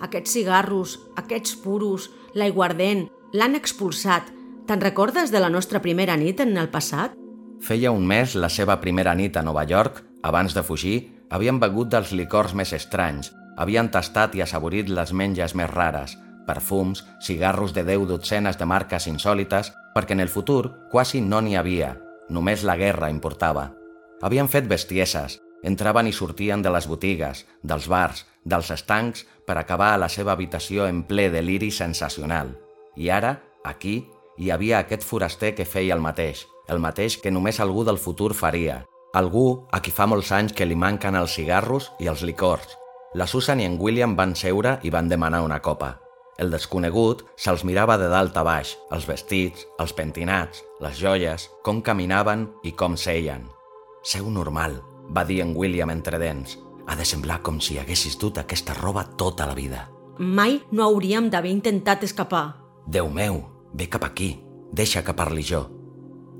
Aquests 0.00 0.32
cigarros, 0.38 0.94
aquests 1.20 1.58
puros, 1.60 2.06
l'aiguardent, 2.32 3.04
l'han 3.36 3.58
expulsat. 3.58 4.30
Te'n 4.66 4.80
recordes 4.80 5.28
de 5.34 5.42
la 5.42 5.50
nostra 5.52 5.82
primera 5.84 6.16
nit 6.16 6.40
en 6.40 6.56
el 6.56 6.70
passat? 6.72 7.12
Feia 7.60 7.92
un 7.92 8.06
mes 8.08 8.38
la 8.40 8.48
seva 8.48 8.78
primera 8.80 9.12
nit 9.14 9.36
a 9.36 9.42
Nova 9.44 9.66
York, 9.68 10.00
abans 10.24 10.56
de 10.56 10.64
fugir, 10.64 10.96
havien 11.28 11.60
begut 11.60 11.92
dels 11.92 12.14
licors 12.16 12.56
més 12.56 12.72
estranys, 12.72 13.34
havien 13.60 13.92
tastat 13.92 14.34
i 14.34 14.42
assaborit 14.46 14.88
les 14.88 15.12
menges 15.12 15.52
més 15.54 15.70
rares, 15.70 16.16
perfums, 16.48 17.04
cigarros 17.20 17.76
de 17.76 17.84
deu 17.84 18.08
dotzenes 18.08 18.56
de 18.56 18.64
marques 18.64 19.10
insòlites, 19.12 19.74
perquè 19.92 20.16
en 20.16 20.24
el 20.24 20.32
futur 20.32 20.88
quasi 20.90 21.20
no 21.20 21.44
n'hi 21.44 21.60
havia, 21.60 21.98
només 22.32 22.64
la 22.64 22.80
guerra 22.80 23.12
importava. 23.12 23.68
Havien 24.22 24.46
fet 24.46 24.68
bestieses, 24.70 25.40
entraven 25.66 26.06
i 26.06 26.12
sortien 26.14 26.62
de 26.62 26.70
les 26.70 26.86
botigues, 26.86 27.44
dels 27.62 27.88
bars, 27.90 28.24
dels 28.44 28.70
estancs, 28.70 29.24
per 29.46 29.56
acabar 29.58 29.92
a 29.94 29.98
la 29.98 30.08
seva 30.08 30.36
habitació 30.36 30.86
en 30.86 31.02
ple 31.08 31.28
deliri 31.30 31.70
sensacional. 31.74 32.52
I 32.96 33.10
ara, 33.10 33.36
aquí, 33.64 34.04
hi 34.38 34.50
havia 34.50 34.78
aquest 34.78 35.02
foraster 35.02 35.54
que 35.56 35.66
feia 35.66 35.96
el 35.96 36.02
mateix, 36.04 36.46
el 36.68 36.78
mateix 36.78 37.18
que 37.18 37.32
només 37.34 37.58
algú 37.60 37.82
del 37.84 37.98
futur 37.98 38.32
faria. 38.34 38.84
Algú 39.18 39.66
a 39.72 39.80
qui 39.84 39.92
fa 39.92 40.06
molts 40.06 40.30
anys 40.32 40.54
que 40.56 40.66
li 40.66 40.78
manquen 40.78 41.18
els 41.18 41.34
cigarros 41.36 41.90
i 42.00 42.08
els 42.08 42.22
licors. 42.22 42.78
La 43.14 43.26
Susan 43.26 43.60
i 43.60 43.66
en 43.68 43.76
William 43.80 44.14
van 44.16 44.36
seure 44.38 44.78
i 44.82 44.90
van 44.90 45.10
demanar 45.10 45.42
una 45.44 45.60
copa. 45.60 45.98
El 46.40 46.54
desconegut 46.54 47.26
se'ls 47.36 47.66
mirava 47.68 47.98
de 48.00 48.08
dalt 48.08 48.38
a 48.40 48.44
baix, 48.46 48.76
els 48.90 49.04
vestits, 49.06 49.66
els 49.82 49.92
pentinats, 49.92 50.62
les 50.80 50.96
joies, 50.96 51.50
com 51.62 51.82
caminaven 51.84 52.48
i 52.64 52.72
com 52.72 52.96
seien. 52.96 53.44
Seu 54.02 54.28
normal, 54.30 54.80
va 55.14 55.24
dir 55.24 55.40
en 55.42 55.54
William 55.56 55.90
entre 55.90 56.18
dents. 56.18 56.58
Ha 56.86 56.96
de 56.98 57.04
semblar 57.06 57.40
com 57.46 57.60
si 57.62 57.78
haguessis 57.78 58.18
dut 58.18 58.38
aquesta 58.38 58.74
roba 58.74 59.04
tota 59.16 59.46
la 59.46 59.54
vida. 59.54 59.86
Mai 60.18 60.60
no 60.72 60.84
hauríem 60.84 61.30
d'haver 61.30 61.52
intentat 61.54 62.02
escapar. 62.02 62.58
Déu 62.86 63.08
meu, 63.08 63.38
ve 63.72 63.88
cap 63.88 64.04
aquí. 64.04 64.34
Deixa 64.72 65.04
que 65.06 65.14
parli 65.14 65.44
jo. 65.46 65.62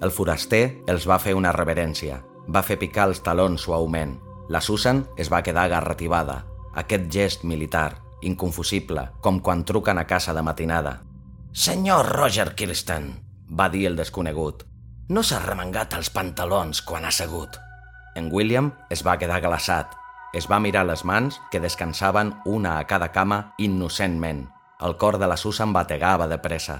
El 0.02 0.10
foraster 0.10 0.82
els 0.90 1.06
va 1.06 1.20
fer 1.22 1.36
una 1.38 1.52
reverència. 1.54 2.18
Va 2.50 2.64
fer 2.66 2.78
picar 2.80 3.06
els 3.08 3.22
talons 3.22 3.62
suaument. 3.62 4.16
La 4.50 4.60
Susan 4.60 5.04
es 5.16 5.30
va 5.30 5.42
quedar 5.46 5.68
garrativada. 5.70 6.42
Aquest 6.74 7.06
gest 7.12 7.44
militar, 7.44 8.02
inconfusible, 8.22 9.06
com 9.20 9.38
quan 9.40 9.62
truquen 9.64 9.98
a 9.98 10.06
casa 10.06 10.34
de 10.34 10.42
matinada. 10.42 10.98
Senyor 11.52 12.10
Roger 12.16 12.54
Kirsten, 12.56 13.12
va 13.48 13.68
dir 13.68 13.86
el 13.86 13.96
desconegut. 13.96 14.64
No 15.12 15.20
s'ha 15.20 15.42
remengat 15.42 15.92
els 15.92 16.08
pantalons 16.08 16.78
quan 16.88 17.04
ha 17.04 17.10
segut. 17.12 17.58
En 18.16 18.30
William 18.32 18.70
es 18.94 19.02
va 19.04 19.18
quedar 19.20 19.42
glaçat. 19.44 19.90
Es 20.32 20.46
va 20.48 20.60
mirar 20.64 20.86
les 20.88 21.02
mans 21.04 21.36
que 21.52 21.60
descansaven 21.60 22.30
una 22.48 22.78
a 22.78 22.86
cada 22.88 23.10
cama 23.12 23.52
innocentment. 23.58 24.46
El 24.80 24.96
cor 24.96 25.18
de 25.20 25.28
la 25.28 25.36
Susan 25.36 25.74
bategava 25.76 26.30
de 26.30 26.38
pressa. 26.40 26.78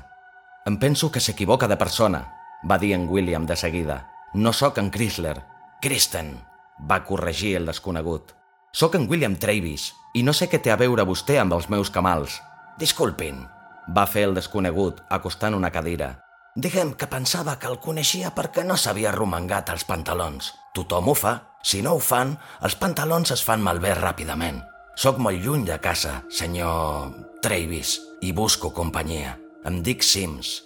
Em 0.64 0.78
penso 0.80 1.12
que 1.12 1.20
s'equivoca 1.20 1.68
de 1.68 1.76
persona, 1.76 2.22
va 2.64 2.80
dir 2.80 2.94
en 2.96 3.04
William 3.10 3.44
de 3.44 3.56
seguida. 3.56 3.98
No 4.32 4.54
sóc 4.56 4.80
en 4.80 4.88
Chrysler. 4.90 5.36
Kristen, 5.82 6.32
va 6.80 7.02
corregir 7.04 7.56
el 7.60 7.68
desconegut. 7.68 8.32
Sóc 8.72 8.96
en 8.96 9.10
William 9.10 9.36
Travis 9.36 9.90
i 10.14 10.24
no 10.24 10.32
sé 10.32 10.48
què 10.48 10.62
té 10.62 10.72
a 10.72 10.80
veure 10.80 11.04
vostè 11.04 11.36
amb 11.42 11.52
els 11.52 11.68
meus 11.68 11.92
camals. 11.92 12.40
Disculpin, 12.80 13.44
va 13.92 14.08
fer 14.08 14.24
el 14.30 14.34
desconegut, 14.40 15.04
acostant 15.10 15.52
una 15.52 15.74
cadira. 15.74 16.14
Diguem 16.54 16.92
que 17.00 17.08
pensava 17.08 17.54
que 17.56 17.68
el 17.70 17.78
coneixia 17.80 18.34
perquè 18.36 18.60
no 18.66 18.76
s'havia 18.76 19.12
romangat 19.14 19.70
els 19.72 19.86
pantalons. 19.88 20.50
Tothom 20.76 21.08
ho 21.08 21.14
fa. 21.16 21.32
Si 21.64 21.80
no 21.80 21.94
ho 21.96 22.00
fan, 22.02 22.34
els 22.60 22.74
pantalons 22.76 23.30
es 23.32 23.40
fan 23.46 23.62
malbé 23.64 23.94
ràpidament. 23.96 24.58
Soc 24.98 25.16
molt 25.16 25.40
lluny 25.40 25.64
de 25.64 25.78
casa, 25.80 26.18
senyor 26.28 27.14
Travis, 27.40 27.94
i 28.20 28.32
busco 28.36 28.72
companyia. 28.76 29.38
Em 29.64 29.80
dic 29.80 30.04
Sims. 30.04 30.58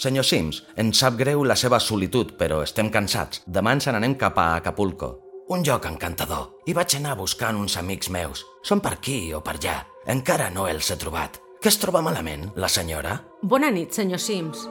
Senyor 0.00 0.24
Sims, 0.24 0.62
ens 0.80 1.02
sap 1.02 1.18
greu 1.18 1.44
la 1.44 1.58
seva 1.60 1.80
solitud, 1.80 2.32
però 2.38 2.62
estem 2.64 2.88
cansats. 2.90 3.42
Demà 3.44 3.74
ens 3.76 3.90
n'anem 3.90 4.14
cap 4.16 4.38
a 4.40 4.54
Acapulco. 4.62 5.10
Un 5.52 5.66
lloc 5.66 5.84
encantador. 5.90 6.62
I 6.64 6.72
vaig 6.72 6.96
anar 6.96 7.18
buscant 7.20 7.58
uns 7.60 7.76
amics 7.76 8.08
meus. 8.08 8.46
Són 8.64 8.80
per 8.80 8.94
aquí 8.96 9.34
o 9.34 9.42
per 9.44 9.58
allà. 9.58 9.82
Encara 10.08 10.48
no 10.54 10.64
els 10.70 10.88
he 10.88 10.96
trobat. 10.96 11.36
Què 11.60 11.68
es 11.68 11.80
troba 11.82 12.00
malament, 12.00 12.48
la 12.56 12.72
senyora? 12.72 13.18
Bona 13.42 13.68
nit, 13.74 13.92
senyor 13.92 14.22
Sims. 14.22 14.64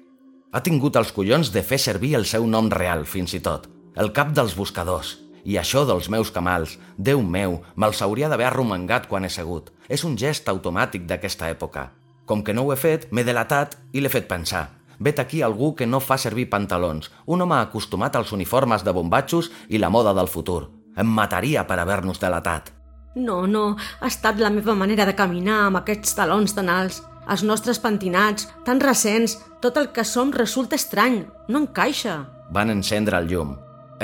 Ha 0.50 0.62
tingut 0.66 0.98
els 0.98 1.12
collons 1.14 1.52
de 1.54 1.62
fer 1.62 1.78
servir 1.78 2.16
el 2.18 2.26
seu 2.26 2.48
nom 2.50 2.66
real, 2.70 3.06
fins 3.06 3.36
i 3.38 3.40
tot. 3.42 3.70
El 3.94 4.10
cap 4.10 4.34
dels 4.34 4.58
buscadors. 4.58 5.20
I 5.44 5.58
això 5.60 5.84
dels 5.86 6.08
meus 6.10 6.34
camals, 6.34 6.78
Déu 6.98 7.22
meu, 7.22 7.60
me'ls 7.76 8.02
hauria 8.02 8.28
d'haver 8.28 8.48
arromangat 8.50 9.06
quan 9.06 9.24
he 9.24 9.30
segut. 9.30 9.70
És 9.88 10.02
un 10.02 10.18
gest 10.18 10.48
automàtic 10.50 11.06
d'aquesta 11.06 11.50
època. 11.50 11.92
Com 12.26 12.42
que 12.42 12.54
no 12.54 12.64
ho 12.64 12.72
he 12.72 12.80
fet, 12.80 13.10
m'he 13.12 13.22
delatat 13.22 13.76
i 13.92 14.00
l'he 14.00 14.10
fet 14.10 14.26
pensar. 14.26 14.70
Vet 14.98 15.20
aquí 15.20 15.42
algú 15.42 15.74
que 15.78 15.86
no 15.86 16.00
fa 16.00 16.18
servir 16.18 16.48
pantalons, 16.50 17.10
un 17.26 17.42
home 17.42 17.58
acostumat 17.60 18.16
als 18.16 18.32
uniformes 18.32 18.82
de 18.82 18.94
bombatxos 18.94 19.50
i 19.68 19.78
la 19.78 19.90
moda 19.90 20.14
del 20.14 20.30
futur. 20.30 20.83
Em 20.96 21.06
mataria 21.06 21.64
per 21.66 21.78
haver-nos 21.80 22.20
delatat. 22.22 22.70
No, 23.14 23.44
no, 23.46 23.76
ha 24.00 24.06
estat 24.10 24.40
la 24.42 24.50
meva 24.50 24.74
manera 24.74 25.06
de 25.06 25.14
caminar 25.14 25.66
amb 25.68 25.78
aquests 25.80 26.16
talons 26.18 26.54
tan 26.54 26.70
alts, 26.70 27.02
els 27.30 27.44
nostres 27.46 27.78
pentinats, 27.80 28.48
tan 28.66 28.80
recents, 28.82 29.38
tot 29.62 29.78
el 29.80 29.90
que 29.94 30.04
som 30.04 30.32
resulta 30.34 30.76
estrany, 30.76 31.22
no 31.48 31.62
encaixa. 31.62 32.24
Van 32.52 32.70
encendre 32.70 33.18
el 33.22 33.30
llum. 33.30 33.54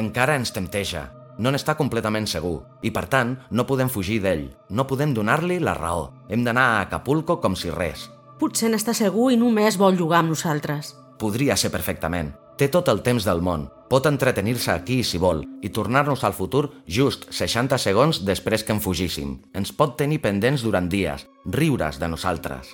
Encara 0.00 0.36
ens 0.38 0.54
tempteja. 0.54 1.08
No 1.40 1.50
n'està 1.52 1.74
completament 1.76 2.26
segur. 2.28 2.60
I, 2.84 2.90
per 2.92 3.06
tant, 3.12 3.34
no 3.50 3.66
podem 3.66 3.88
fugir 3.88 4.20
d'ell. 4.24 4.46
No 4.70 4.86
podem 4.86 5.14
donar-li 5.16 5.58
la 5.60 5.74
raó. 5.76 6.10
Hem 6.28 6.44
d'anar 6.44 6.66
a 6.68 6.80
Acapulco 6.86 7.38
com 7.40 7.56
si 7.56 7.72
res. 7.72 8.08
Potser 8.40 8.70
n'està 8.72 8.94
segur 8.96 9.30
i 9.32 9.40
només 9.40 9.78
vol 9.80 9.96
jugar 9.96 10.20
amb 10.20 10.34
nosaltres. 10.34 10.94
Podria 11.20 11.56
ser 11.56 11.72
perfectament. 11.72 12.32
Té 12.56 12.68
tot 12.68 12.88
el 12.92 13.00
temps 13.04 13.24
del 13.24 13.40
món. 13.44 13.68
Pot 13.90 14.06
entretenir-se 14.06 14.70
aquí 14.70 15.00
si 15.02 15.18
vol 15.18 15.40
i 15.66 15.68
tornar-nos 15.74 16.22
al 16.22 16.34
futur 16.36 16.68
just 16.86 17.24
60 17.34 17.74
segons 17.82 18.20
després 18.22 18.62
que 18.62 18.70
en 18.70 18.78
fugíssim. 18.78 19.32
Ens 19.50 19.72
pot 19.74 19.96
tenir 19.98 20.20
pendents 20.22 20.62
durant 20.62 20.86
dies, 20.86 21.26
riures 21.44 21.98
de 21.98 22.06
nosaltres. 22.12 22.70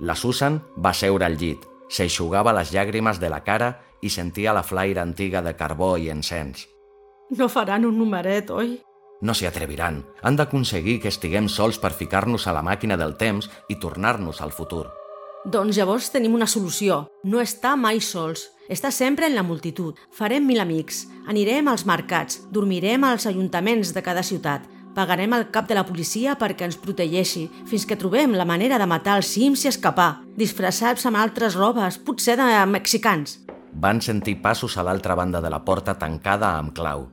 La 0.00 0.16
Susan 0.16 0.62
va 0.80 0.94
seure 0.96 1.28
al 1.28 1.36
llit, 1.36 1.60
s'eixugava 1.92 2.56
les 2.56 2.72
llàgrimes 2.72 3.20
de 3.20 3.28
la 3.28 3.42
cara 3.44 3.74
i 4.00 4.08
sentia 4.08 4.56
la 4.56 4.64
flaire 4.64 5.04
antiga 5.04 5.44
de 5.44 5.52
carbó 5.60 5.98
i 6.00 6.08
encens. 6.08 6.64
No 7.36 7.52
faran 7.52 7.84
un 7.84 8.00
numeret, 8.00 8.48
oi? 8.48 8.78
No 9.20 9.36
s'hi 9.36 9.48
atreviran. 9.48 10.02
Han 10.22 10.40
d'aconseguir 10.40 11.02
que 11.02 11.12
estiguem 11.12 11.50
sols 11.52 11.76
per 11.76 11.92
ficar-nos 11.92 12.46
a 12.46 12.56
la 12.56 12.64
màquina 12.64 12.96
del 12.96 13.16
temps 13.20 13.50
i 13.68 13.76
tornar-nos 13.76 14.40
al 14.40 14.56
futur. 14.56 14.86
Doncs 15.44 15.76
llavors 15.76 16.08
tenim 16.10 16.34
una 16.34 16.48
solució. 16.48 17.04
No 17.24 17.44
està 17.44 17.76
mai 17.76 18.00
sols. 18.00 18.55
Està 18.68 18.90
sempre 18.90 19.28
en 19.28 19.36
la 19.36 19.44
multitud. 19.46 19.98
Farem 20.10 20.46
mil 20.46 20.58
amics. 20.60 21.04
Anirem 21.30 21.68
als 21.70 21.86
mercats. 21.86 22.40
Dormirem 22.50 23.04
als 23.06 23.26
ajuntaments 23.30 23.92
de 23.94 24.02
cada 24.02 24.24
ciutat. 24.26 24.66
Pagarem 24.96 25.34
el 25.36 25.50
cap 25.52 25.68
de 25.68 25.76
la 25.76 25.84
policia 25.84 26.34
perquè 26.40 26.64
ens 26.64 26.78
protegeixi, 26.80 27.44
fins 27.68 27.84
que 27.86 27.98
trobem 28.00 28.32
la 28.32 28.46
manera 28.48 28.78
de 28.80 28.86
matar 28.88 29.18
els 29.20 29.28
cims 29.28 29.66
i 29.66 29.68
escapar, 29.68 30.22
disfressats 30.40 31.04
amb 31.04 31.20
altres 31.20 31.54
robes, 31.54 31.98
potser 32.00 32.38
de 32.40 32.48
mexicans. 32.70 33.36
Van 33.76 34.00
sentir 34.00 34.38
passos 34.40 34.78
a 34.78 34.86
l'altra 34.88 35.14
banda 35.14 35.42
de 35.44 35.52
la 35.52 35.60
porta 35.68 35.98
tancada 36.00 36.54
amb 36.56 36.72
clau. 36.72 37.10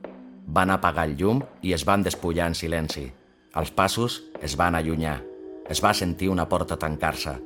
Van 0.48 0.72
apagar 0.72 1.04
el 1.10 1.18
llum 1.20 1.44
i 1.60 1.76
es 1.76 1.84
van 1.84 2.02
despullar 2.02 2.48
en 2.48 2.56
silenci. 2.56 3.10
Els 3.54 3.70
passos 3.70 4.22
es 4.40 4.56
van 4.56 4.74
allunyar. 4.74 5.20
Es 5.68 5.84
va 5.84 5.92
sentir 5.92 6.32
una 6.32 6.48
porta 6.48 6.80
tancar-se. 6.80 7.36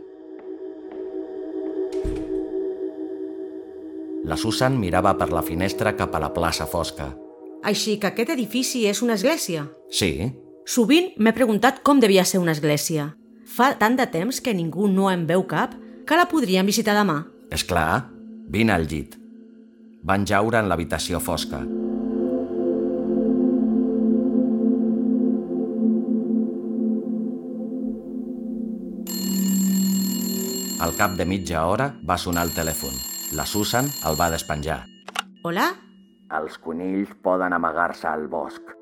La 4.29 4.37
Susan 4.37 4.77
mirava 4.77 5.15
per 5.17 5.31
la 5.33 5.43
finestra 5.43 5.95
cap 5.97 6.15
a 6.15 6.21
la 6.21 6.29
plaça 6.37 6.67
fosca. 6.69 7.09
Així 7.65 7.97
que 7.99 8.11
aquest 8.11 8.31
edifici 8.35 8.85
és 8.87 9.01
una 9.03 9.17
església? 9.17 9.65
Sí, 9.91 10.29
Sovint 10.69 11.15
m'he 11.17 11.33
preguntat 11.33 11.79
com 11.81 11.97
devia 11.97 12.27
ser 12.29 12.43
una 12.43 12.53
església. 12.53 13.07
Fa 13.49 13.71
tant 13.81 13.95
de 13.97 14.05
temps 14.13 14.43
que 14.45 14.53
ningú 14.53 14.85
no 14.93 15.09
en 15.09 15.25
veu 15.31 15.47
cap 15.49 15.73
que 16.05 16.19
la 16.21 16.29
podríem 16.29 16.69
visitar 16.69 16.93
demà. 16.99 17.25
és 17.51 17.65
clar. 17.65 18.11
Vine 18.53 18.73
al 18.73 18.85
llit. 18.87 19.17
Van 20.05 20.27
jaure 20.27 20.59
en 20.59 20.69
l'habitació 20.69 21.21
fosca. 21.21 21.65
Al 30.79 30.95
cap 30.97 31.17
de 31.17 31.25
mitja 31.25 31.65
hora 31.67 31.95
va 32.09 32.19
sonar 32.19 32.45
el 32.47 32.53
telèfon. 32.55 33.18
La 33.37 33.45
Susan 33.47 33.89
el 34.09 34.17
va 34.19 34.31
despenjar. 34.33 34.83
Hola? 35.45 35.69
Els 36.39 36.59
conills 36.61 37.13
poden 37.25 37.53
amagar-se 37.57 38.09
al 38.09 38.27
bosc, 38.29 38.75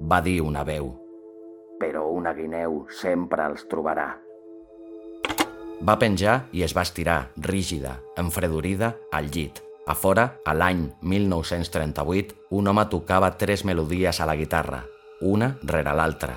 Va 0.00 0.20
dir 0.24 0.40
una 0.42 0.64
veu. 0.64 0.98
però 1.78 2.04
una 2.14 2.32
guineu 2.32 2.86
sempre 2.88 3.42
els 3.44 3.64
trobarà. 3.68 4.06
Va 5.82 5.96
penjar 5.98 6.44
i 6.52 6.62
es 6.62 6.74
va 6.76 6.82
estirar, 6.86 7.32
rígida, 7.36 7.96
enfredorida, 8.16 8.92
al 9.10 9.30
llit. 9.34 9.58
A 9.86 9.94
fora, 9.94 10.38
a 10.46 10.54
l'any 10.54 10.92
1938, 11.02 12.36
un 12.50 12.68
home 12.68 12.84
tocava 12.86 13.32
tres 13.36 13.64
melodies 13.64 14.20
a 14.20 14.26
la 14.26 14.36
guitarra, 14.36 14.84
una 15.20 15.56
rere 15.64 15.92
l'altra. 15.92 16.36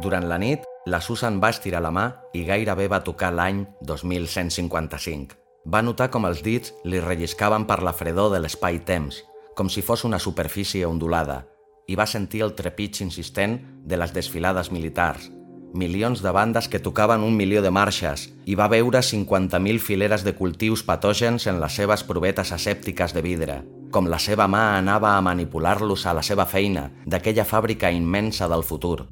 Durant 0.00 0.28
la 0.28 0.38
nit, 0.38 0.62
la 0.86 1.00
Susan 1.00 1.38
va 1.40 1.48
estirar 1.48 1.80
la 1.80 1.90
mà 1.90 2.04
i 2.36 2.42
gairebé 2.44 2.90
va 2.92 3.00
tocar 3.04 3.30
l'any 3.32 3.62
2155. 3.88 5.38
Va 5.64 5.80
notar 5.80 6.10
com 6.12 6.26
els 6.28 6.42
dits 6.44 6.74
li 6.84 7.00
relliscaven 7.00 7.64
per 7.64 7.80
la 7.82 7.94
fredor 7.96 8.34
de 8.34 8.42
l'espai-temps, 8.44 9.22
com 9.56 9.70
si 9.72 9.80
fos 9.80 10.04
una 10.04 10.20
superfície 10.20 10.84
ondulada, 10.84 11.46
i 11.88 11.96
va 11.96 12.06
sentir 12.06 12.42
el 12.44 12.52
trepig 12.58 13.00
insistent 13.00 13.56
de 13.84 13.96
les 13.96 14.12
desfilades 14.12 14.70
militars, 14.72 15.30
milions 15.72 16.20
de 16.22 16.30
bandes 16.30 16.68
que 16.68 16.78
tocaven 16.78 17.24
un 17.24 17.34
milió 17.36 17.64
de 17.64 17.72
marxes 17.72 18.28
i 18.44 18.54
va 18.54 18.68
veure 18.68 19.00
50.000 19.00 19.80
fileres 19.80 20.22
de 20.22 20.36
cultius 20.36 20.84
patògens 20.84 21.48
en 21.48 21.64
les 21.64 21.80
seves 21.80 22.04
provetes 22.04 22.52
asèptiques 22.52 23.16
de 23.16 23.24
vidre, 23.24 23.62
com 23.90 24.06
la 24.06 24.20
seva 24.20 24.46
mà 24.52 24.76
anava 24.76 25.16
a 25.16 25.24
manipular-los 25.24 26.04
a 26.06 26.12
la 26.12 26.22
seva 26.22 26.44
feina 26.44 26.90
d'aquella 27.06 27.48
fàbrica 27.48 27.90
immensa 27.90 28.52
del 28.52 28.62
futur. 28.62 29.08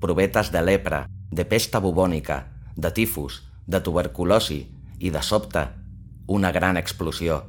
Provetes 0.00 0.52
de 0.54 0.62
lepra, 0.62 1.08
de 1.30 1.44
pesta 1.44 1.80
bubònica, 1.82 2.44
de 2.76 2.92
tifus, 2.94 3.40
de 3.66 3.80
tuberculosi 3.82 4.60
i, 5.00 5.10
de 5.10 5.22
sobte, 5.26 5.64
una 6.28 6.52
gran 6.54 6.78
explosió. 6.78 7.40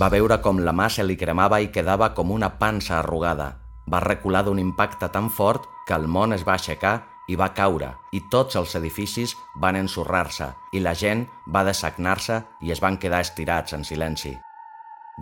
Va 0.00 0.08
veure 0.10 0.40
com 0.42 0.58
la 0.66 0.74
mà 0.74 0.88
se 0.90 1.06
li 1.06 1.14
cremava 1.20 1.62
i 1.62 1.70
quedava 1.70 2.10
com 2.16 2.34
una 2.34 2.50
pansa 2.58 2.98
arrugada. 2.98 3.48
Va 3.86 4.02
recular 4.02 4.42
d'un 4.42 4.58
impacte 4.58 5.12
tan 5.14 5.30
fort 5.30 5.68
que 5.86 5.94
el 5.94 6.10
món 6.10 6.34
es 6.34 6.42
va 6.42 6.58
aixecar 6.58 6.96
i 7.30 7.38
va 7.38 7.52
caure, 7.54 7.94
i 8.10 8.26
tots 8.32 8.58
els 8.58 8.74
edificis 8.74 9.36
van 9.62 9.78
ensorrar-se, 9.78 10.50
i 10.74 10.82
la 10.82 10.98
gent 10.98 11.28
va 11.54 11.62
dessagnar-se 11.62 12.42
i 12.66 12.74
es 12.74 12.82
van 12.82 12.98
quedar 12.98 13.22
estirats 13.22 13.78
en 13.78 13.86
silenci. 13.86 14.34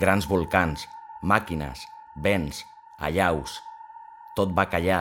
Grans 0.00 0.28
volcans, 0.32 0.88
màquines, 1.20 1.84
vents, 2.16 2.64
allaus... 2.98 3.60
Tot 4.38 4.52
va 4.54 4.68
callar 4.70 5.00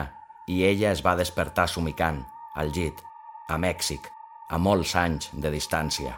i 0.50 0.64
ella 0.66 0.90
es 0.90 1.04
va 1.06 1.14
despertar 1.18 1.68
somicant, 1.70 2.24
al 2.58 2.72
llit, 2.74 2.98
a 3.46 3.58
Mèxic, 3.62 4.08
a 4.50 4.58
molts 4.58 4.96
anys 4.98 5.30
de 5.30 5.52
distància. 5.54 6.16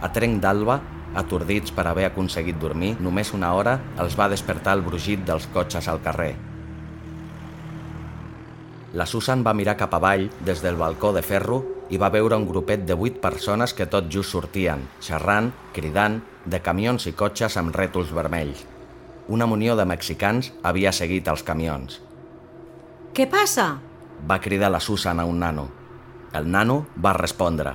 A 0.00 0.08
trenc 0.12 0.40
d'alba, 0.40 0.78
atordits 1.20 1.72
per 1.72 1.84
haver 1.88 2.08
aconseguit 2.08 2.56
dormir, 2.60 2.94
només 3.00 3.34
una 3.36 3.52
hora 3.56 3.76
els 4.00 4.16
va 4.16 4.30
despertar 4.32 4.78
el 4.78 4.86
brugit 4.88 5.20
dels 5.28 5.46
cotxes 5.52 5.88
al 5.88 6.00
carrer. 6.04 6.32
La 8.94 9.04
Susan 9.10 9.44
va 9.44 9.56
mirar 9.56 9.76
cap 9.76 9.92
avall 9.96 10.30
des 10.40 10.60
del 10.64 10.76
balcó 10.80 11.12
de 11.12 11.22
ferro 11.22 11.62
i 11.90 11.98
va 12.00 12.10
veure 12.12 12.36
un 12.36 12.46
grupet 12.48 12.84
de 12.88 12.96
vuit 12.96 13.16
persones 13.20 13.74
que 13.74 13.86
tot 13.90 14.08
just 14.10 14.32
sortien, 14.32 14.86
xerrant, 15.00 15.52
cridant, 15.72 16.20
de 16.44 16.60
camions 16.60 17.06
i 17.08 17.12
cotxes 17.12 17.56
amb 17.60 17.74
rètols 17.76 18.12
vermells. 18.12 18.64
Una 19.28 19.46
munió 19.46 19.76
de 19.76 19.86
mexicans 19.88 20.52
havia 20.62 20.92
seguit 20.92 21.28
els 21.28 21.42
camions. 21.42 22.00
Què 23.14 23.26
passa? 23.30 23.78
Va 24.28 24.40
cridar 24.40 24.70
la 24.72 24.80
Susan 24.80 25.20
a 25.20 25.24
un 25.24 25.38
nano. 25.40 25.68
El 26.34 26.50
nano 26.50 26.86
va 26.98 27.12
respondre. 27.16 27.74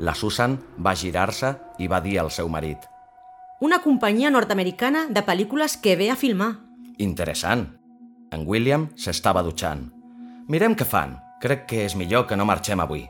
La 0.00 0.14
Susan 0.14 0.58
va 0.78 0.94
girar-se 0.94 1.54
i 1.78 1.88
va 1.88 2.00
dir 2.04 2.18
al 2.20 2.30
seu 2.30 2.48
marit. 2.48 2.78
Una 3.60 3.80
companyia 3.80 4.30
nord-americana 4.30 5.06
de 5.08 5.24
pel·lícules 5.24 5.78
que 5.80 5.96
ve 5.96 6.10
a 6.12 6.16
filmar. 6.16 6.52
Interessant. 6.98 7.66
En 8.30 8.44
William 8.46 8.90
s'estava 8.96 9.42
dutxant. 9.42 9.86
Mirem 10.48 10.76
què 10.76 10.84
fan. 10.84 11.16
Crec 11.40 11.66
que 11.68 11.84
és 11.84 11.96
millor 11.96 12.26
que 12.28 12.36
no 12.36 12.46
marxem 12.48 12.80
avui. 12.80 13.06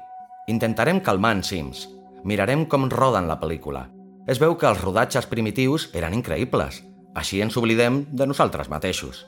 Intentarem 0.48 1.00
calmar 1.00 1.32
en 1.34 1.40
Sims. 1.42 1.88
Mirarem 2.22 2.60
com 2.70 2.84
roden 2.86 3.26
la 3.26 3.40
pel·lícula. 3.40 3.88
Es 4.30 4.38
veu 4.38 4.54
que 4.54 4.68
els 4.70 4.78
rodatges 4.78 5.26
primitius 5.26 5.88
eren 5.90 6.14
increïbles. 6.14 6.84
Així 7.18 7.40
ens 7.42 7.56
oblidem 7.58 8.04
de 8.14 8.28
nosaltres 8.30 8.70
mateixos. 8.70 9.24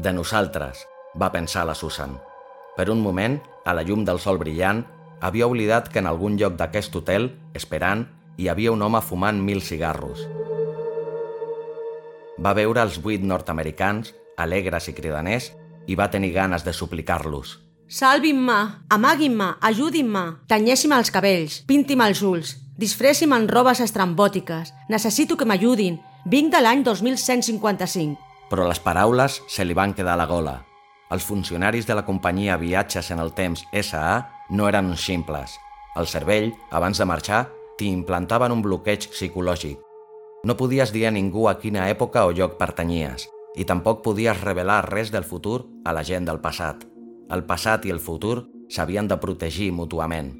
De 0.00 0.14
nosaltres, 0.16 0.86
va 1.12 1.28
pensar 1.36 1.66
la 1.68 1.76
Susan. 1.76 2.16
Per 2.72 2.88
un 2.88 3.04
moment, 3.04 3.36
a 3.68 3.76
la 3.76 3.84
llum 3.84 4.08
del 4.08 4.16
sol 4.16 4.40
brillant, 4.40 4.86
havia 5.20 5.44
oblidat 5.44 5.92
que 5.92 6.00
en 6.00 6.08
algun 6.08 6.40
lloc 6.40 6.56
d'aquest 6.56 6.96
hotel, 6.96 7.34
esperant, 7.52 8.06
hi 8.40 8.48
havia 8.48 8.72
un 8.72 8.80
home 8.80 9.04
fumant 9.04 9.44
mil 9.44 9.60
cigarros. 9.60 10.24
Va 12.40 12.56
veure 12.56 12.80
els 12.80 12.96
vuit 13.04 13.20
nord-americans, 13.20 14.14
alegres 14.40 14.88
i 14.88 14.96
cridaners, 14.96 15.52
i 15.84 16.00
va 16.00 16.08
tenir 16.08 16.32
ganes 16.32 16.64
de 16.64 16.72
suplicar-los. 16.72 17.58
Salvin-me, 17.90 18.86
amaguin-me, 18.88 19.56
ajudin-me, 19.66 20.20
tanyéssim 20.46 20.92
els 20.94 21.08
cabells, 21.10 21.56
pinti'm 21.66 22.04
els 22.04 22.20
ulls, 22.22 22.52
disfressi'm 22.78 23.32
en 23.34 23.48
robes 23.50 23.80
estrambòtiques, 23.82 24.68
necessito 24.94 25.34
que 25.34 25.48
m'ajudin, 25.50 25.96
vinc 26.30 26.52
de 26.54 26.60
l'any 26.62 26.84
2155. 26.86 28.14
Però 28.46 28.68
les 28.68 28.78
paraules 28.84 29.40
se 29.50 29.66
li 29.66 29.74
van 29.74 29.90
quedar 29.98 30.14
a 30.14 30.20
la 30.20 30.28
gola. 30.30 30.52
Els 31.10 31.26
funcionaris 31.26 31.88
de 31.88 31.96
la 31.98 32.04
companyia 32.06 32.60
Viatges 32.62 33.10
en 33.10 33.18
el 33.18 33.34
Temps 33.34 33.64
S.A. 33.72 34.22
no 34.54 34.70
eren 34.70 34.92
uns 34.92 35.02
ximples. 35.02 35.56
El 35.98 36.06
cervell, 36.06 36.52
abans 36.70 37.02
de 37.02 37.08
marxar, 37.10 37.48
t'hi 37.74 37.90
implantaven 37.90 38.54
un 38.54 38.62
bloqueig 38.62 39.08
psicològic. 39.10 39.82
No 40.46 40.54
podies 40.54 40.94
dir 40.94 41.08
a 41.08 41.10
ningú 41.10 41.48
a 41.50 41.58
quina 41.58 41.90
època 41.90 42.22
o 42.22 42.30
lloc 42.30 42.54
pertanyies, 42.54 43.26
i 43.58 43.66
tampoc 43.66 44.06
podies 44.06 44.46
revelar 44.46 44.84
res 44.86 45.10
del 45.10 45.26
futur 45.26 45.64
a 45.82 45.90
la 45.90 46.06
gent 46.06 46.30
del 46.30 46.38
passat. 46.38 46.86
El 47.30 47.44
passat 47.46 47.86
i 47.86 47.92
el 47.94 48.00
futur 48.02 48.44
s'havien 48.70 49.08
de 49.08 49.18
protegir 49.22 49.70
mútuament. 49.72 50.32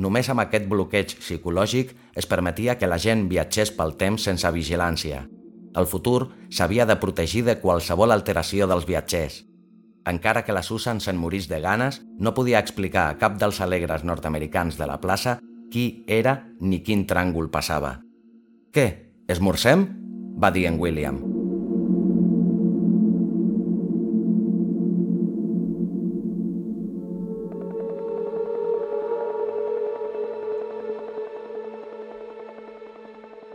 Només 0.00 0.30
amb 0.32 0.44
aquest 0.44 0.68
bloqueig 0.70 1.16
psicològic 1.18 1.92
es 2.16 2.28
permetia 2.30 2.78
que 2.78 2.88
la 2.88 2.98
gent 2.98 3.26
viatgés 3.28 3.72
pel 3.76 3.96
temps 4.00 4.24
sense 4.28 4.50
vigilància. 4.54 5.26
El 5.76 5.86
futur 5.86 6.30
s'havia 6.50 6.86
de 6.86 6.96
protegir 7.02 7.44
de 7.46 7.58
qualsevol 7.60 8.14
alteració 8.14 8.66
dels 8.70 8.86
viatgers. 8.88 9.44
Encara 10.10 10.42
que 10.46 10.56
la 10.56 10.64
Susan 10.64 11.02
se'n 11.04 11.18
morís 11.20 11.46
de 11.50 11.60
ganes, 11.60 12.00
no 12.18 12.32
podia 12.34 12.62
explicar 12.62 13.10
a 13.10 13.18
cap 13.20 13.36
dels 13.38 13.60
alegres 13.60 14.06
nord-americans 14.06 14.78
de 14.80 14.88
la 14.88 14.98
plaça 15.00 15.38
qui 15.70 16.04
era 16.08 16.40
ni 16.58 16.80
quin 16.82 17.06
tràngol 17.06 17.50
passava. 17.52 18.00
«Què, 18.74 18.86
esmorzem?» 19.28 19.86
va 20.40 20.50
dir 20.50 20.66
en 20.66 20.80
William. 20.80 21.39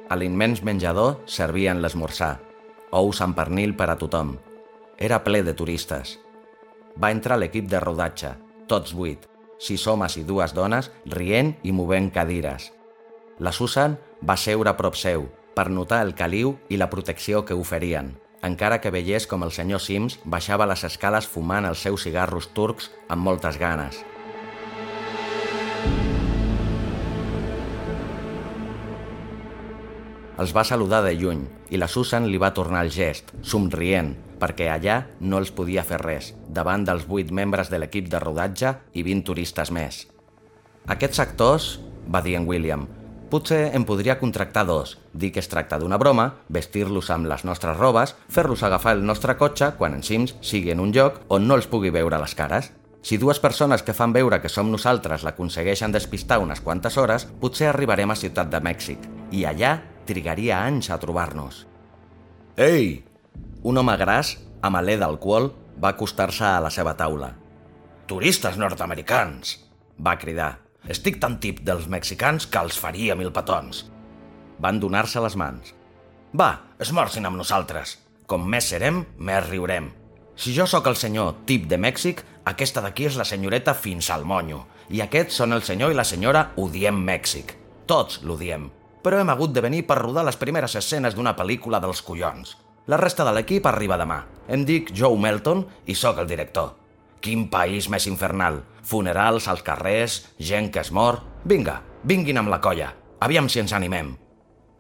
A 0.10 0.15
l'immens 0.15 0.62
menjador 0.62 1.15
servien 1.26 1.80
l'esmorzar, 1.82 2.36
ous 2.94 3.22
amb 3.26 3.34
pernil 3.38 3.74
per 3.78 3.88
a 3.89 3.96
tothom. 3.98 4.36
Era 5.02 5.24
ple 5.26 5.41
de 5.44 5.56
turistes. 5.58 6.20
Va 7.02 7.10
entrar 7.12 7.39
l'equip 7.41 7.65
de 7.72 7.82
rodatge, 7.82 8.36
tots 8.70 8.94
vuit, 8.94 9.26
sis 9.58 9.88
homes 9.88 10.18
i 10.22 10.24
dues 10.24 10.54
dones, 10.54 10.91
rient 11.10 11.56
i 11.63 11.74
movent 11.74 12.12
cadires. 12.13 12.70
La 13.39 13.52
Susan 13.52 13.98
va 14.22 14.38
seure 14.38 14.70
a 14.70 14.78
prop 14.78 14.96
seu, 14.96 15.26
per 15.58 15.72
notar 15.74 16.04
el 16.06 16.13
caliu 16.13 16.54
i 16.70 16.78
la 16.78 16.91
protecció 16.91 17.41
que 17.46 17.58
oferien, 17.58 18.13
encara 18.46 18.80
que 18.82 18.94
veiés 18.94 19.26
com 19.26 19.44
el 19.44 19.52
senyor 19.58 19.82
Sims 19.82 20.20
baixava 20.24 20.70
les 20.70 20.86
escales 20.86 21.26
fumant 21.26 21.65
els 21.65 21.82
seus 21.82 22.06
cigarros 22.06 22.52
turcs 22.54 22.91
amb 23.10 23.26
moltes 23.26 23.58
ganes. 23.58 24.04
Els 30.36 30.52
va 30.52 30.65
saludar 30.67 31.00
de 31.06 31.13
lluny 31.15 31.45
i 31.71 31.80
la 31.80 31.88
Susan 31.88 32.26
li 32.28 32.39
va 32.41 32.52
tornar 32.54 32.82
el 32.84 32.91
gest, 32.91 33.32
somrient, 33.39 34.10
perquè 34.41 34.67
allà 34.67 34.98
no 35.24 35.39
els 35.39 35.54
podia 35.56 35.86
fer 35.88 36.02
res, 36.02 36.34
davant 36.52 36.84
dels 36.84 37.06
vuit 37.08 37.32
membres 37.32 37.71
de 37.71 37.80
l'equip 37.80 38.10
de 38.12 38.19
rodatge 38.19 38.74
i 38.91 39.06
20 39.08 39.24
turistes 39.30 39.71
més. 39.71 40.02
Aquests 40.91 41.24
actors, 41.24 41.69
va 42.12 42.19
dir 42.21 42.36
en 42.36 42.50
William, 42.50 42.84
potser 43.32 43.71
em 43.80 43.88
podria 43.88 44.17
contractar 44.19 44.65
dos, 44.67 44.98
dir 45.13 45.32
que 45.32 45.39
es 45.39 45.48
tracta 45.48 45.80
d'una 45.80 45.98
broma, 45.98 46.28
vestir-los 46.52 47.13
amb 47.15 47.32
les 47.32 47.48
nostres 47.48 47.80
robes, 47.80 48.17
fer-los 48.28 48.67
agafar 48.67 48.98
el 49.00 49.08
nostre 49.08 49.38
cotxe 49.39 49.71
quan 49.80 49.95
en 49.95 50.04
Sims 50.04 50.36
sigui 50.41 50.76
en 50.76 50.84
un 50.84 50.91
lloc 50.91 51.24
on 51.30 51.48
no 51.48 51.56
els 51.56 51.71
pugui 51.71 51.95
veure 51.95 52.19
les 52.19 52.36
cares. 52.36 52.74
Si 53.06 53.17
dues 53.21 53.39
persones 53.39 53.84
que 53.86 53.93
fan 53.95 54.12
veure 54.12 54.41
que 54.41 54.50
som 54.50 54.67
nosaltres 54.67 55.24
l'aconsegueixen 55.24 55.95
despistar 55.95 56.41
unes 56.43 56.60
quantes 56.60 56.98
hores, 56.98 57.28
potser 57.39 57.69
arribarem 57.69 58.12
a 58.12 58.19
Ciutat 58.19 58.50
de 58.52 58.60
Mèxic, 58.65 59.12
i 59.32 59.45
allà 59.45 59.78
trigaria 60.06 60.62
anys 60.63 60.89
a 60.94 61.00
trobar-nos. 61.02 61.65
Ei! 62.56 63.04
Un 63.65 63.82
home 63.82 63.96
gras, 63.98 64.36
amb 64.62 64.80
alè 64.80 64.96
d'alcohol, 65.02 65.50
va 65.82 65.91
acostar-se 65.91 66.46
a 66.46 66.62
la 66.63 66.72
seva 66.72 66.94
taula. 66.96 67.34
Turistes 68.08 68.60
nord-americans! 68.62 69.58
va 70.00 70.18
cridar. 70.22 70.60
Estic 70.91 71.18
tan 71.24 71.39
tip 71.41 71.63
dels 71.65 71.88
mexicans 71.89 72.46
que 72.46 72.62
els 72.62 72.78
faria 72.78 73.15
mil 73.18 73.32
petons. 73.34 73.86
Van 74.62 74.80
donar-se 74.80 75.24
les 75.24 75.36
mans. 75.36 75.74
Va, 76.36 76.52
esmorcin 76.80 77.26
amb 77.26 77.39
nosaltres. 77.41 77.98
Com 78.30 78.46
més 78.50 78.70
serem, 78.70 79.04
més 79.18 79.44
riurem. 79.50 79.89
Si 80.36 80.54
jo 80.54 80.68
sóc 80.68 80.88
el 80.91 81.00
senyor 81.00 81.34
tip 81.50 81.65
de 81.72 81.80
Mèxic, 81.82 82.22
aquesta 82.46 82.84
d'aquí 82.86 83.10
és 83.10 83.18
la 83.18 83.26
senyoreta 83.26 83.74
fins 83.74 84.12
al 84.12 84.26
monyo. 84.28 84.65
I 84.94 85.02
aquests 85.02 85.41
són 85.41 85.56
el 85.56 85.65
senyor 85.65 85.91
i 85.91 85.98
la 85.98 86.06
senyora 86.06 86.50
Odiem 86.62 87.02
Mèxic. 87.08 87.56
Tots 87.89 88.22
l'odiem 88.24 88.70
però 89.06 89.20
hem 89.22 89.30
hagut 89.30 89.54
de 89.54 89.62
venir 89.62 89.84
per 89.86 90.00
rodar 90.02 90.26
les 90.26 90.39
primeres 90.41 90.74
escenes 90.80 91.13
d'una 91.13 91.36
pel·lícula 91.38 91.78
dels 91.84 92.02
collons. 92.02 92.56
La 92.89 92.98
resta 92.98 93.26
de 93.26 93.34
l'equip 93.38 93.68
arriba 93.70 94.00
demà. 94.02 94.24
Em 94.50 94.65
dic 94.65 94.89
Joe 94.98 95.18
Melton 95.18 95.62
i 95.86 95.94
sóc 95.94 96.18
el 96.22 96.30
director. 96.30 96.74
Quin 97.22 97.48
país 97.54 97.88
més 97.89 98.10
infernal. 98.10 98.63
Funerals 98.86 99.48
als 99.50 99.63
carrers, 99.65 100.20
gent 100.38 100.72
que 100.74 100.82
es 100.82 100.91
mor... 100.91 101.22
Vinga, 101.46 101.80
vinguin 102.04 102.41
amb 102.41 102.50
la 102.50 102.62
colla. 102.62 102.91
Aviam 103.22 103.50
si 103.50 103.62
ens 103.62 103.74
animem. 103.78 104.15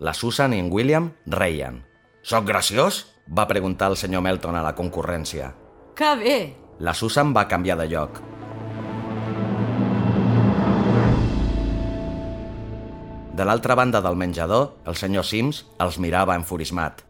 La 0.01 0.13
Susan 0.17 0.53
i 0.53 0.61
en 0.61 0.71
William 0.73 1.11
reien. 1.25 1.83
Soc 2.25 2.49
graciós? 2.49 3.05
va 3.25 3.47
preguntar 3.49 3.89
el 3.89 3.97
senyor 3.97 4.21
Melton 4.21 4.57
a 4.57 4.61
la 4.65 4.75
concurrència. 4.77 5.53
Que 5.97 6.13
bé! 6.17 6.39
La 6.79 6.93
Susan 6.93 7.33
va 7.33 7.47
canviar 7.49 7.77
de 7.79 7.89
lloc. 7.89 8.21
De 13.35 13.43
l'altra 13.43 13.75
banda 13.75 13.99
del 13.99 14.15
menjador, 14.15 14.77
el 14.87 14.95
senyor 14.95 15.25
Sims 15.27 15.65
els 15.83 15.97
mirava 15.99 16.37
enfurismat. 16.39 17.01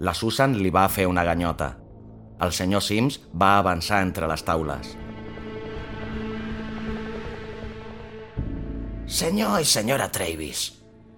La 0.00 0.14
Susan 0.16 0.54
li 0.56 0.70
va 0.72 0.86
fer 0.88 1.04
una 1.10 1.26
ganyota. 1.28 1.74
El 2.40 2.54
senyor 2.56 2.80
Sims 2.80 3.18
va 3.36 3.58
avançar 3.58 3.98
entre 4.06 4.30
les 4.30 4.44
taules. 4.46 4.94
Senyor 9.18 9.60
i 9.60 9.68
senyora 9.68 10.08
Travis, 10.08 10.64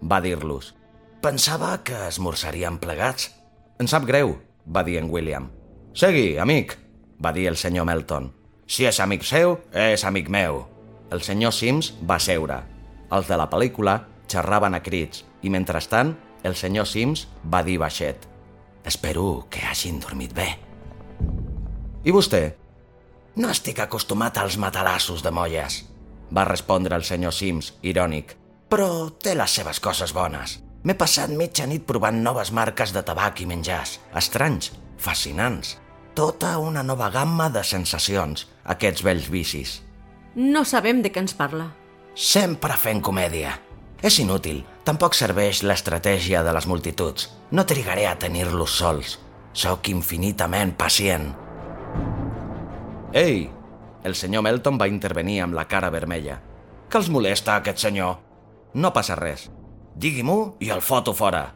va 0.02 0.18
dir-los. 0.24 0.74
Pensava 1.22 1.76
que 1.86 2.02
esmorçarien 2.08 2.82
plegats. 2.82 3.30
Em 3.78 3.86
sap 3.86 4.08
greu, 4.08 4.34
va 4.66 4.82
dir 4.82 4.98
en 4.98 5.14
William. 5.14 5.50
Segui, 5.94 6.40
amic, 6.42 6.74
va 7.22 7.30
dir 7.36 7.46
el 7.46 7.60
senyor 7.60 7.86
Melton. 7.86 8.32
Si 8.66 8.82
és 8.88 8.98
amic 8.98 9.22
seu, 9.22 9.60
és 9.70 10.02
amic 10.02 10.26
meu. 10.26 10.64
El 11.14 11.22
senyor 11.22 11.54
Sims 11.54 11.94
va 12.02 12.18
seure. 12.18 12.64
Els 13.10 13.30
de 13.30 13.38
la 13.38 13.46
pel·lícula 13.50 14.00
xerraven 14.30 14.76
a 14.78 14.82
crits 14.84 15.24
i, 15.42 15.50
mentrestant, 15.50 16.14
el 16.46 16.56
senyor 16.56 16.88
Sims 16.88 17.26
va 17.52 17.62
dir 17.66 17.78
baixet. 17.82 18.26
Espero 18.86 19.46
que 19.50 19.64
hagin 19.66 20.00
dormit 20.00 20.32
bé. 20.34 20.48
I 22.04 22.14
vostè? 22.16 22.42
No 23.36 23.50
estic 23.52 23.78
acostumat 23.82 24.38
als 24.40 24.56
matalassos 24.58 25.22
de 25.22 25.30
molles, 25.30 25.82
va 26.34 26.46
respondre 26.48 26.96
el 26.96 27.04
senyor 27.04 27.34
Sims, 27.34 27.74
irònic. 27.82 28.36
Però 28.70 29.10
té 29.10 29.34
les 29.34 29.50
seves 29.58 29.80
coses 29.82 30.14
bones. 30.14 30.60
M'he 30.86 30.96
passat 30.96 31.32
mitja 31.36 31.66
nit 31.68 31.84
provant 31.84 32.22
noves 32.24 32.52
marques 32.56 32.94
de 32.94 33.02
tabac 33.04 33.42
i 33.42 33.46
menjars. 33.46 33.98
Estranys, 34.16 34.70
fascinants. 34.96 35.76
Tota 36.16 36.56
una 36.58 36.82
nova 36.82 37.10
gamma 37.10 37.50
de 37.52 37.62
sensacions, 37.66 38.46
aquests 38.64 39.04
vells 39.04 39.28
vicis. 39.30 39.80
No 40.34 40.64
sabem 40.64 41.02
de 41.02 41.10
què 41.12 41.20
ens 41.20 41.34
parla. 41.36 41.70
Sempre 42.14 42.78
fent 42.78 43.02
comèdia. 43.02 43.58
És 44.02 44.16
inútil. 44.22 44.62
Tampoc 44.84 45.14
serveix 45.14 45.60
l'estratègia 45.62 46.40
de 46.42 46.54
les 46.56 46.66
multituds. 46.66 47.28
No 47.52 47.66
trigaré 47.68 48.06
a 48.08 48.16
tenir-los 48.18 48.78
sols. 48.80 49.18
Sóc 49.52 49.90
infinitament 49.92 50.72
pacient. 50.78 51.34
Ei! 53.12 53.50
El 54.00 54.16
senyor 54.16 54.40
Melton 54.46 54.78
va 54.80 54.88
intervenir 54.88 55.42
amb 55.44 55.56
la 55.58 55.66
cara 55.68 55.90
vermella. 55.92 56.38
Què 56.88 56.96
els 56.96 57.10
molesta, 57.12 57.58
aquest 57.58 57.82
senyor? 57.84 58.16
No 58.74 58.94
passa 58.96 59.18
res. 59.18 59.50
Digui-m'ho 60.00 60.56
i 60.64 60.70
el 60.72 60.80
foto 60.80 61.12
fora. 61.12 61.50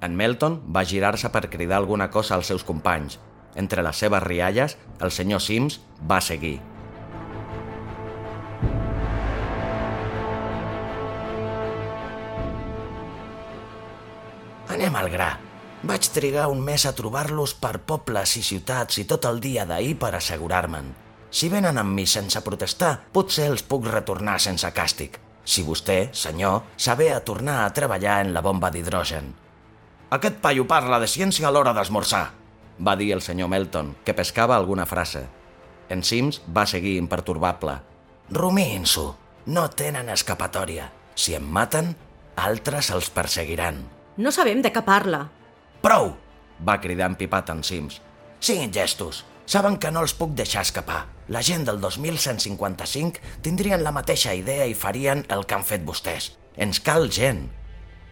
En 0.00 0.16
Melton 0.16 0.62
va 0.72 0.86
girar-se 0.88 1.28
per 1.34 1.50
cridar 1.52 1.76
alguna 1.82 2.08
cosa 2.10 2.38
als 2.38 2.48
seus 2.48 2.64
companys. 2.64 3.18
Entre 3.54 3.84
les 3.84 4.00
seves 4.00 4.22
rialles, 4.24 4.78
el 5.00 5.12
senyor 5.12 5.42
Sims 5.44 5.82
va 6.08 6.22
seguir. 6.24 6.60
Anem 14.82 14.96
al 14.98 15.12
gra. 15.12 15.28
Vaig 15.86 16.08
trigar 16.10 16.48
un 16.50 16.58
mes 16.66 16.82
a 16.88 16.90
trobar-los 16.98 17.52
per 17.54 17.76
pobles 17.86 18.32
i 18.40 18.40
ciutats 18.42 18.96
i 18.98 19.04
tot 19.06 19.28
el 19.28 19.36
dia 19.38 19.62
d'ahir 19.62 19.92
per 19.94 20.10
assegurar-me'n. 20.18 20.88
Si 21.30 21.46
venen 21.52 21.78
amb 21.78 21.94
mi 21.94 22.02
sense 22.10 22.42
protestar, 22.42 22.96
potser 23.14 23.46
els 23.52 23.62
puc 23.62 23.86
retornar 23.86 24.40
sense 24.42 24.66
càstig. 24.74 25.20
Si 25.46 25.62
vostè, 25.62 26.08
senyor, 26.10 26.66
sabe 26.74 27.12
a 27.14 27.20
tornar 27.22 27.60
a 27.62 27.70
treballar 27.70 28.18
en 28.24 28.34
la 28.34 28.42
bomba 28.42 28.72
d'hidrogen. 28.74 29.30
Aquest 30.18 30.42
paio 30.42 30.66
parla 30.66 30.98
de 30.98 31.06
ciència 31.06 31.46
a 31.46 31.54
l'hora 31.54 31.76
d'esmorzar, 31.78 32.24
va 32.82 32.98
dir 32.98 33.12
el 33.14 33.22
senyor 33.22 33.54
Melton, 33.54 33.94
que 34.02 34.18
pescava 34.18 34.58
alguna 34.58 34.90
frase. 34.90 35.28
En 35.94 36.02
Sims 36.02 36.42
va 36.50 36.66
seguir 36.66 36.98
imperturbable. 36.98 37.78
Rumiïn-s'ho. 38.34 39.08
No 39.46 39.68
tenen 39.70 40.10
escapatòria. 40.10 40.90
Si 41.14 41.38
em 41.38 41.46
maten, 41.46 41.94
altres 42.34 42.90
els 42.90 43.14
perseguiran. 43.14 43.84
No 44.16 44.32
sabem 44.32 44.60
de 44.62 44.72
què 44.72 44.82
parla. 44.84 45.26
Prou! 45.82 46.12
va 46.62 46.80
cridar 46.80 47.08
empipat 47.10 47.50
en 47.50 47.62
Sims. 47.64 48.00
Siguin 48.40 48.72
gestos. 48.72 49.24
Saben 49.46 49.76
que 49.78 49.90
no 49.90 50.02
els 50.04 50.14
puc 50.14 50.34
deixar 50.38 50.62
escapar. 50.62 51.06
La 51.28 51.42
gent 51.42 51.64
del 51.66 51.80
2155 51.80 53.42
tindrien 53.42 53.82
la 53.82 53.92
mateixa 53.94 54.34
idea 54.34 54.66
i 54.66 54.76
farien 54.78 55.24
el 55.28 55.46
que 55.46 55.56
han 55.56 55.66
fet 55.66 55.84
vostès. 55.86 56.32
Ens 56.56 56.80
cal 56.80 57.08
gent. 57.10 57.48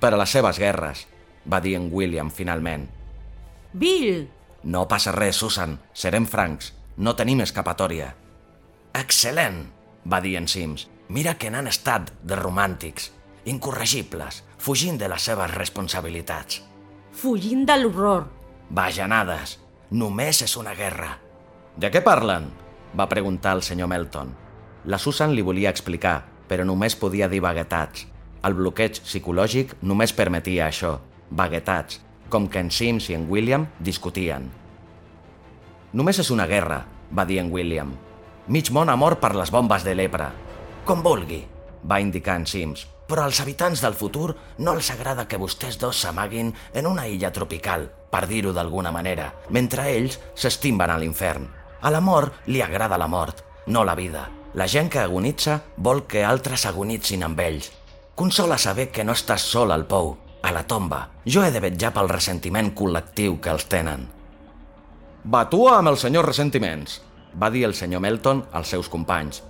Per 0.00 0.10
a 0.10 0.18
les 0.18 0.32
seves 0.32 0.58
guerres, 0.58 1.04
va 1.46 1.60
dir 1.60 1.76
en 1.78 1.90
William 1.92 2.30
finalment. 2.30 2.88
Bill! 3.72 4.26
No 4.64 4.86
passa 4.88 5.12
res, 5.12 5.36
Susan. 5.36 5.78
Serem 5.92 6.26
francs. 6.26 6.72
No 6.96 7.14
tenim 7.16 7.40
escapatòria. 7.44 8.10
Excel·lent, 8.96 9.62
va 10.04 10.20
dir 10.20 10.36
en 10.40 10.48
Sims. 10.48 10.88
Mira 11.08 11.36
que 11.38 11.50
n'han 11.50 11.66
estat 11.70 12.12
de 12.22 12.36
romàntics, 12.38 13.10
incorregibles, 13.50 14.44
fugint 14.60 14.98
de 15.00 15.08
les 15.08 15.24
seves 15.24 15.54
responsabilitats. 15.54 16.60
Fugint 17.16 17.64
de 17.64 17.76
l'horror. 17.80 18.26
Bajanades. 18.68 19.56
Només 19.90 20.42
és 20.44 20.56
una 20.60 20.74
guerra. 20.76 21.14
De 21.80 21.88
què 21.90 22.02
parlen? 22.04 22.50
va 22.92 23.08
preguntar 23.08 23.54
el 23.56 23.62
senyor 23.62 23.88
Melton. 23.88 24.34
La 24.84 24.98
Susan 24.98 25.32
li 25.32 25.42
volia 25.46 25.72
explicar, 25.72 26.26
però 26.48 26.66
només 26.66 26.98
podia 26.98 27.28
dir 27.28 27.40
vaguetats. 27.40 28.04
El 28.44 28.56
bloqueig 28.58 29.00
psicològic 29.00 29.76
només 29.80 30.12
permetia 30.12 30.68
això, 30.68 30.98
vaguetats, 31.30 32.00
com 32.28 32.48
que 32.48 32.60
en 32.60 32.70
Sims 32.70 33.08
i 33.10 33.16
en 33.16 33.28
William 33.30 33.66
discutien. 33.80 34.50
Només 35.92 36.20
és 36.20 36.30
una 36.30 36.46
guerra, 36.50 36.84
va 37.16 37.24
dir 37.24 37.40
en 37.40 37.52
William. 37.52 37.96
Mig 38.48 38.70
món 38.70 38.92
ha 38.92 38.96
mort 38.96 39.20
per 39.22 39.34
les 39.36 39.50
bombes 39.50 39.84
de 39.86 39.96
lepra. 39.96 40.32
Com 40.84 41.04
vulgui, 41.06 41.44
va 41.84 42.00
indicar 42.00 42.36
en 42.40 42.46
Sims. 42.46 42.88
Però 43.10 43.24
als 43.26 43.40
habitants 43.42 43.80
del 43.82 43.96
futur 43.98 44.36
no 44.62 44.76
els 44.76 44.88
agrada 44.94 45.26
que 45.26 45.38
vostès 45.42 45.80
dos 45.82 45.98
s'amaguin 45.98 46.52
en 46.78 46.86
una 46.86 47.08
illa 47.10 47.32
tropical, 47.34 47.88
per 48.10 48.28
dir-ho 48.30 48.52
d'alguna 48.54 48.92
manera, 48.94 49.32
mentre 49.50 49.88
ells 49.90 50.20
s'estimben 50.38 50.92
a 50.94 50.98
l'infern. 51.02 51.48
A 51.82 51.90
la 51.90 52.00
mort 52.00 52.46
li 52.46 52.62
agrada 52.62 52.98
la 53.00 53.08
mort, 53.10 53.42
no 53.66 53.82
la 53.84 53.96
vida. 53.98 54.28
La 54.54 54.68
gent 54.70 54.90
que 54.90 55.00
agonitza 55.02 55.60
vol 55.76 56.04
que 56.06 56.22
altres 56.24 56.66
agonitzin 56.70 57.26
amb 57.26 57.40
ells. 57.42 57.72
Consola 58.14 58.58
saber 58.58 58.90
que 58.94 59.02
no 59.02 59.18
estàs 59.18 59.42
sol 59.42 59.74
al 59.74 59.88
pou, 59.90 60.14
a 60.42 60.52
la 60.54 60.62
tomba. 60.66 61.08
Jo 61.26 61.42
he 61.42 61.50
de 61.50 61.62
vetjar 61.66 61.90
pel 61.96 62.12
ressentiment 62.14 62.70
col·lectiu 62.78 63.40
que 63.42 63.50
els 63.50 63.66
tenen. 63.66 64.06
Batua 65.24 65.80
amb 65.80 65.90
els 65.90 66.06
senyors 66.06 66.30
ressentiments, 66.30 67.00
va 67.34 67.50
dir 67.50 67.66
el 67.66 67.74
senyor 67.74 68.06
Melton 68.06 68.46
als 68.52 68.70
seus 68.70 68.88
companys. 68.88 69.42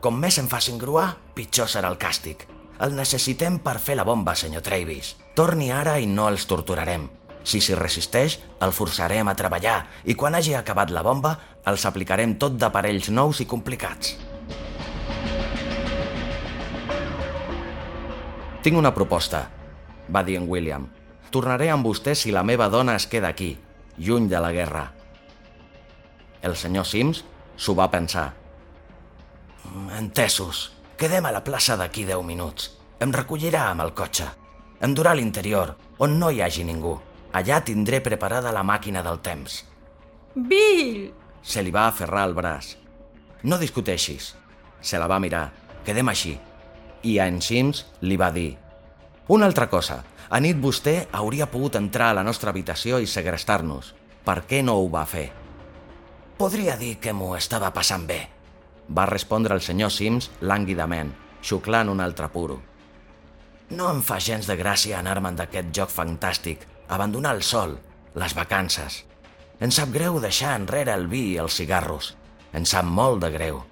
Com 0.00 0.16
més 0.18 0.40
em 0.40 0.48
facin 0.48 0.80
gruar, 0.80 1.12
pitjor 1.36 1.68
serà 1.70 1.92
el 1.92 2.00
càstig. 2.00 2.48
El 2.82 2.96
necessitem 2.98 3.60
per 3.62 3.76
fer 3.78 3.94
la 3.94 4.02
bomba, 4.02 4.32
senyor 4.34 4.64
Travis. 4.66 5.12
Torni 5.38 5.68
ara 5.70 6.00
i 6.02 6.08
no 6.10 6.26
els 6.26 6.48
torturarem. 6.50 7.04
Si 7.46 7.60
s'hi 7.62 7.76
resisteix, 7.78 8.40
el 8.62 8.74
forçarem 8.74 9.28
a 9.30 9.36
treballar 9.38 9.76
i 10.02 10.16
quan 10.18 10.34
hagi 10.34 10.56
acabat 10.58 10.90
la 10.90 11.04
bomba, 11.06 11.36
els 11.66 11.86
aplicarem 11.86 12.34
tot 12.42 12.58
d'aparells 12.58 13.12
nous 13.14 13.38
i 13.42 13.46
complicats. 13.46 14.16
Tinc 18.66 18.78
una 18.78 18.94
proposta, 18.94 19.44
va 20.10 20.26
dir 20.26 20.40
en 20.42 20.50
William. 20.50 20.90
Tornaré 21.30 21.70
amb 21.70 21.86
vostè 21.86 22.16
si 22.18 22.34
la 22.34 22.42
meva 22.42 22.66
dona 22.70 22.98
es 22.98 23.06
queda 23.06 23.30
aquí, 23.30 23.56
lluny 23.98 24.26
de 24.30 24.42
la 24.42 24.52
guerra. 24.54 24.88
El 26.42 26.58
senyor 26.58 26.86
Sims 26.86 27.22
s'ho 27.56 27.78
va 27.78 27.90
pensar. 27.94 28.32
Entesos. 29.98 30.81
Quedem 30.98 31.26
a 31.26 31.32
la 31.32 31.42
plaça 31.44 31.76
d'aquí 31.76 32.04
10 32.08 32.22
minuts. 32.26 32.70
Em 33.02 33.12
recollirà 33.12 33.68
amb 33.70 33.82
el 33.84 33.92
cotxe. 33.98 34.28
Em 34.82 34.94
durà 34.94 35.12
a 35.12 35.18
l'interior, 35.18 35.74
on 35.98 36.18
no 36.18 36.30
hi 36.30 36.42
hagi 36.42 36.64
ningú. 36.64 36.98
Allà 37.32 37.62
tindré 37.64 38.02
preparada 38.04 38.52
la 38.52 38.62
màquina 38.62 39.02
del 39.02 39.20
temps. 39.24 39.62
Bill! 40.34 41.12
Se 41.42 41.62
li 41.62 41.72
va 41.74 41.88
aferrar 41.88 42.26
el 42.28 42.34
braç. 42.34 42.76
No 43.42 43.58
discuteixis. 43.58 44.34
Se 44.80 44.98
la 44.98 45.08
va 45.10 45.18
mirar. 45.22 45.50
Quedem 45.84 46.08
així. 46.08 46.36
I 47.02 47.18
a 47.18 47.26
en 47.26 47.40
Sims 47.42 47.86
li 48.00 48.16
va 48.16 48.30
dir 48.30 48.56
Una 49.28 49.46
altra 49.46 49.68
cosa. 49.70 50.02
A 50.30 50.38
nit 50.40 50.58
vostè 50.58 51.06
hauria 51.12 51.46
pogut 51.50 51.76
entrar 51.78 52.10
a 52.10 52.16
la 52.18 52.24
nostra 52.26 52.50
habitació 52.50 52.98
i 52.98 53.06
segrestar-nos. 53.06 53.94
Per 54.24 54.42
què 54.48 54.62
no 54.62 54.76
ho 54.78 54.88
va 54.90 55.04
fer? 55.06 55.30
Podria 56.38 56.76
dir 56.76 56.96
que 56.98 57.12
m'ho 57.12 57.34
estava 57.36 57.70
passant 57.70 58.06
bé. 58.06 58.20
Va 58.88 59.06
respondre 59.06 59.54
el 59.54 59.62
senyor 59.62 59.92
Sims 59.92 60.30
lànguidament, 60.40 61.12
xuclant 61.42 61.90
un 61.92 62.00
altre 62.00 62.28
puro. 62.32 62.60
No 63.70 63.88
em 63.90 64.02
fa 64.04 64.18
gens 64.20 64.48
de 64.50 64.56
gràcia 64.58 64.98
anar-me'n 64.98 65.38
d'aquest 65.38 65.70
joc 65.72 65.92
fantàstic, 65.92 66.66
abandonar 66.88 67.36
el 67.36 67.42
sol, 67.46 67.78
les 68.14 68.34
vacances. 68.36 69.02
Em 69.62 69.70
sap 69.70 69.92
greu 69.94 70.18
deixar 70.20 70.56
enrere 70.58 70.92
el 70.92 71.06
vi 71.08 71.22
i 71.32 71.38
els 71.40 71.56
cigarros. 71.56 72.12
Em 72.52 72.66
sap 72.68 72.84
molt 72.84 73.22
de 73.22 73.30
greu. 73.32 73.62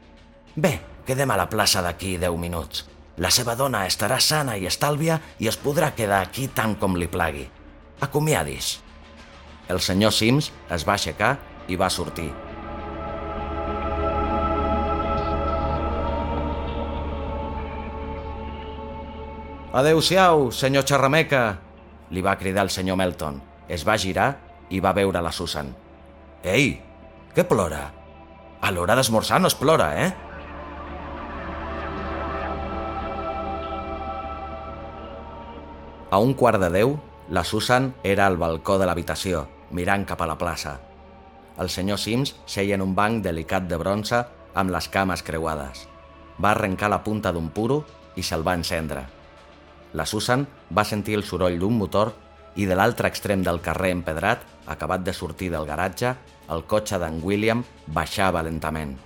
Bé, 0.57 0.79
quedem 1.07 1.31
a 1.31 1.37
la 1.37 1.49
plaça 1.51 1.83
d'aquí 1.85 2.17
10 2.17 2.39
minuts. 2.41 2.87
La 3.21 3.29
seva 3.35 3.57
dona 3.59 3.85
estarà 3.89 4.21
sana 4.25 4.57
i 4.57 4.69
estàlvia 4.71 5.19
i 5.39 5.51
es 5.51 5.59
podrà 5.61 5.91
quedar 5.97 6.23
aquí 6.25 6.49
tant 6.49 6.79
com 6.81 6.97
li 6.97 7.11
plagui. 7.11 7.45
Acomiadis. 8.01 8.79
El 9.69 9.83
senyor 9.85 10.15
Sims 10.17 10.53
es 10.73 10.87
va 10.89 10.97
aixecar 10.97 11.35
i 11.69 11.77
va 11.77 11.91
sortir. 11.93 12.31
Adeu-siau, 19.71 20.49
senyor 20.51 20.83
Xerrameca, 20.83 21.61
li 22.11 22.25
va 22.27 22.35
cridar 22.35 22.65
el 22.67 22.73
senyor 22.75 22.97
Melton. 22.99 23.37
Es 23.71 23.85
va 23.87 23.95
girar 24.03 24.33
i 24.67 24.81
va 24.83 24.91
veure 24.91 25.21
la 25.23 25.31
Susan. 25.31 25.69
Ei, 26.43 26.73
què 27.37 27.45
plora? 27.47 27.85
A 28.67 28.73
l'hora 28.75 28.97
d'esmorzar 28.99 29.39
no 29.39 29.47
es 29.47 29.55
plora, 29.55 29.93
eh? 29.95 30.11
A 36.11 36.19
un 36.19 36.35
quart 36.35 36.59
de 36.59 36.73
deu, 36.75 36.97
la 37.31 37.47
Susan 37.47 37.93
era 38.03 38.27
al 38.27 38.41
balcó 38.43 38.75
de 38.83 38.91
l'habitació, 38.91 39.45
mirant 39.71 40.03
cap 40.03 40.27
a 40.27 40.31
la 40.33 40.39
plaça. 40.41 40.81
El 41.63 41.71
senyor 41.71 42.03
Sims 42.03 42.35
seia 42.43 42.75
en 42.75 42.83
un 42.83 42.99
banc 42.99 43.23
delicat 43.23 43.71
de 43.71 43.79
bronze 43.79 44.25
amb 44.51 44.75
les 44.75 44.91
cames 44.91 45.23
creuades. 45.23 45.87
Va 46.43 46.57
arrencar 46.57 46.91
la 46.91 47.05
punta 47.07 47.31
d'un 47.31 47.55
puro 47.55 47.85
i 48.19 48.27
se'l 48.27 48.43
va 48.43 48.59
encendre. 48.59 49.07
La 49.93 50.07
Susan 50.07 50.47
va 50.77 50.87
sentir 50.87 51.17
el 51.19 51.25
soroll 51.27 51.59
d'un 51.59 51.77
motor 51.79 52.13
i 52.57 52.67
de 52.67 52.77
l'altre 52.79 53.09
extrem 53.11 53.43
del 53.47 53.61
carrer 53.63 53.91
empedrat, 53.95 54.43
acabat 54.67 55.03
de 55.07 55.15
sortir 55.15 55.51
del 55.51 55.67
garatge, 55.67 56.15
el 56.51 56.65
cotxe 56.67 56.99
d'en 56.99 57.21
William 57.23 57.65
baixava 57.87 58.43
lentament. 58.43 58.97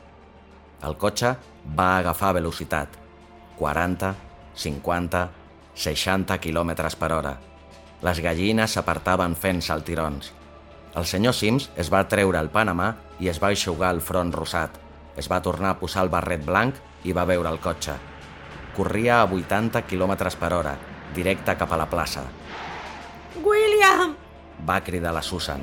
El 0.85 0.97
cotxe 1.01 1.35
va 1.77 1.99
agafar 1.99 2.35
velocitat. 2.37 3.01
40, 3.59 4.15
50, 4.55 5.25
60 5.75 6.39
km 6.41 6.73
per 6.99 7.13
hora. 7.13 7.35
Les 8.05 8.21
gallines 8.21 8.77
s'apartaven 8.77 9.37
fent 9.37 9.63
saltirons. 9.65 10.33
El 10.95 11.07
senyor 11.11 11.35
Sims 11.35 11.71
es 11.81 11.91
va 11.91 12.05
treure 12.09 12.39
el 12.39 12.51
Panamà 12.53 12.93
i 13.21 13.31
es 13.33 13.41
va 13.43 13.51
aixugar 13.55 13.95
el 13.95 14.03
front 14.05 14.33
rosat. 14.35 14.77
Es 15.17 15.31
va 15.31 15.43
tornar 15.43 15.73
a 15.73 15.79
posar 15.79 16.05
el 16.05 16.13
barret 16.13 16.45
blanc 16.45 16.77
i 17.05 17.15
va 17.17 17.25
veure 17.25 17.51
el 17.51 17.63
cotxe. 17.63 17.97
Corria 18.75 19.21
a 19.23 19.31
80 19.31 19.83
km 19.87 20.17
per 20.39 20.53
hora, 20.53 20.77
directe 21.15 21.55
cap 21.55 21.73
a 21.73 21.79
la 21.79 21.87
plaça. 21.87 22.25
William! 23.45 24.17
Va 24.67 24.81
cridar 24.83 25.13
la 25.15 25.23
Susan. 25.23 25.63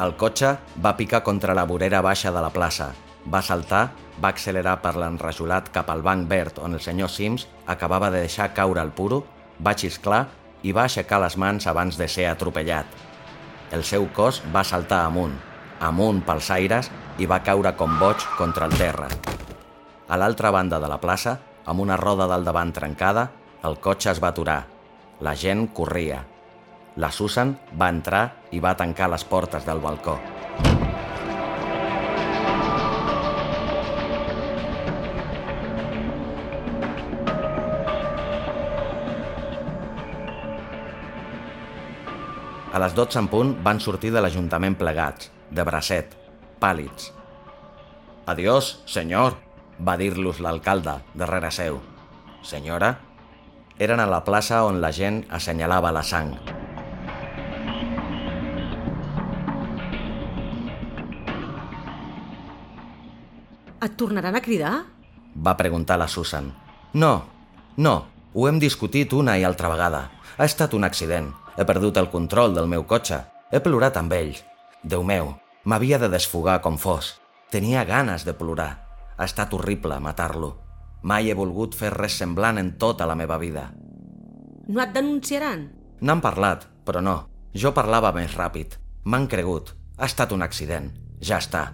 El 0.00 0.14
cotxe 0.16 0.54
va 0.80 0.94
picar 0.96 1.20
contra 1.26 1.52
la 1.52 1.66
vorera 1.68 2.00
baixa 2.00 2.30
de 2.32 2.40
la 2.40 2.54
plaça. 2.54 2.92
Va 3.26 3.42
saltar, 3.44 3.90
va 4.22 4.30
accelerar 4.32 4.78
per 4.80 4.94
l'enrajolat 4.96 5.68
cap 5.74 5.90
al 5.92 6.00
banc 6.06 6.24
verd 6.30 6.62
on 6.64 6.78
el 6.78 6.80
senyor 6.80 7.10
Sims 7.12 7.44
acabava 7.66 8.08
de 8.14 8.22
deixar 8.24 8.52
caure 8.56 8.80
el 8.80 8.94
puro, 8.96 9.24
va 9.60 9.76
xisclar 9.76 10.24
i 10.62 10.72
va 10.72 10.86
aixecar 10.86 11.20
les 11.20 11.36
mans 11.36 11.66
abans 11.66 12.00
de 12.00 12.08
ser 12.08 12.30
atropellat. 12.30 13.09
El 13.70 13.84
seu 13.86 14.08
cos 14.10 14.40
va 14.54 14.64
saltar 14.66 15.04
amunt, 15.06 15.36
amunt 15.86 16.24
pels 16.26 16.48
aires 16.50 16.88
i 17.22 17.28
va 17.30 17.42
caure 17.46 17.70
com 17.78 18.00
boig 18.00 18.24
contra 18.38 18.66
el 18.66 18.74
terra. 18.74 19.06
A 20.10 20.18
l'altra 20.18 20.50
banda 20.50 20.80
de 20.82 20.90
la 20.90 20.98
plaça, 20.98 21.36
amb 21.70 21.84
una 21.84 21.98
roda 22.00 22.26
del 22.32 22.44
davant 22.48 22.74
trencada, 22.74 23.28
el 23.62 23.78
cotxe 23.78 24.10
es 24.10 24.22
va 24.22 24.32
aturar. 24.34 24.64
La 25.20 25.36
gent 25.36 25.68
corria. 25.76 26.24
La 26.96 27.12
Susan 27.14 27.54
va 27.78 27.92
entrar 27.94 28.24
i 28.50 28.58
va 28.58 28.74
tancar 28.74 29.12
les 29.14 29.22
portes 29.22 29.68
del 29.68 29.78
balcó. 29.78 30.18
A 42.70 42.78
les 42.78 42.92
12 42.94 43.18
en 43.18 43.26
punt 43.26 43.48
van 43.66 43.80
sortir 43.82 44.12
de 44.14 44.20
l'Ajuntament 44.22 44.76
plegats, 44.78 45.26
de 45.50 45.62
bracet, 45.66 46.12
pàl·lids. 46.62 47.08
Adiós, 48.30 48.68
senyor, 48.86 49.34
va 49.82 49.96
dir-los 49.98 50.38
l'alcalde, 50.38 51.00
darrere 51.18 51.50
seu. 51.50 51.80
Senyora? 52.46 52.92
Eren 53.82 53.98
a 53.98 54.06
la 54.06 54.20
plaça 54.22 54.60
on 54.68 54.78
la 54.78 54.92
gent 54.94 55.24
assenyalava 55.34 55.90
la 55.90 56.04
sang. 56.06 56.30
Et 63.82 63.98
tornaran 63.98 64.38
a 64.38 64.44
cridar? 64.46 64.76
Va 65.34 65.58
preguntar 65.58 65.98
la 65.98 66.06
Susan. 66.06 66.52
No, 66.94 67.14
no, 67.82 67.96
ho 68.32 68.46
hem 68.48 68.58
discutit 68.62 69.12
una 69.12 69.36
i 69.38 69.44
altra 69.44 69.68
vegada. 69.72 70.02
Ha 70.38 70.44
estat 70.46 70.74
un 70.74 70.84
accident. 70.86 71.32
He 71.56 71.64
perdut 71.66 71.96
el 71.98 72.10
control 72.10 72.54
del 72.54 72.68
meu 72.70 72.84
cotxe. 72.86 73.24
He 73.50 73.60
plorat 73.60 73.96
amb 73.98 74.12
ell. 74.14 74.36
Déu 74.82 75.02
meu, 75.04 75.34
m'havia 75.64 75.98
de 75.98 76.08
desfogar 76.08 76.60
com 76.62 76.78
fos. 76.78 77.16
Tenia 77.50 77.84
ganes 77.84 78.24
de 78.24 78.34
plorar. 78.34 78.70
Ha 79.18 79.26
estat 79.26 79.52
horrible 79.52 79.98
matar-lo. 80.00 80.54
Mai 81.02 81.30
he 81.30 81.34
volgut 81.34 81.74
fer 81.74 81.90
res 81.96 82.16
semblant 82.20 82.60
en 82.60 82.76
tota 82.78 83.08
la 83.08 83.16
meva 83.18 83.38
vida. 83.40 83.70
No 84.68 84.80
et 84.84 84.94
denunciaran? 84.94 85.66
N'han 86.00 86.22
parlat, 86.22 86.68
però 86.86 87.02
no. 87.02 87.16
Jo 87.52 87.74
parlava 87.74 88.12
més 88.14 88.36
ràpid. 88.36 88.78
M'han 89.04 89.26
cregut. 89.26 89.74
Ha 89.98 90.06
estat 90.06 90.32
un 90.32 90.46
accident. 90.46 90.92
Ja 91.20 91.40
està. 91.42 91.72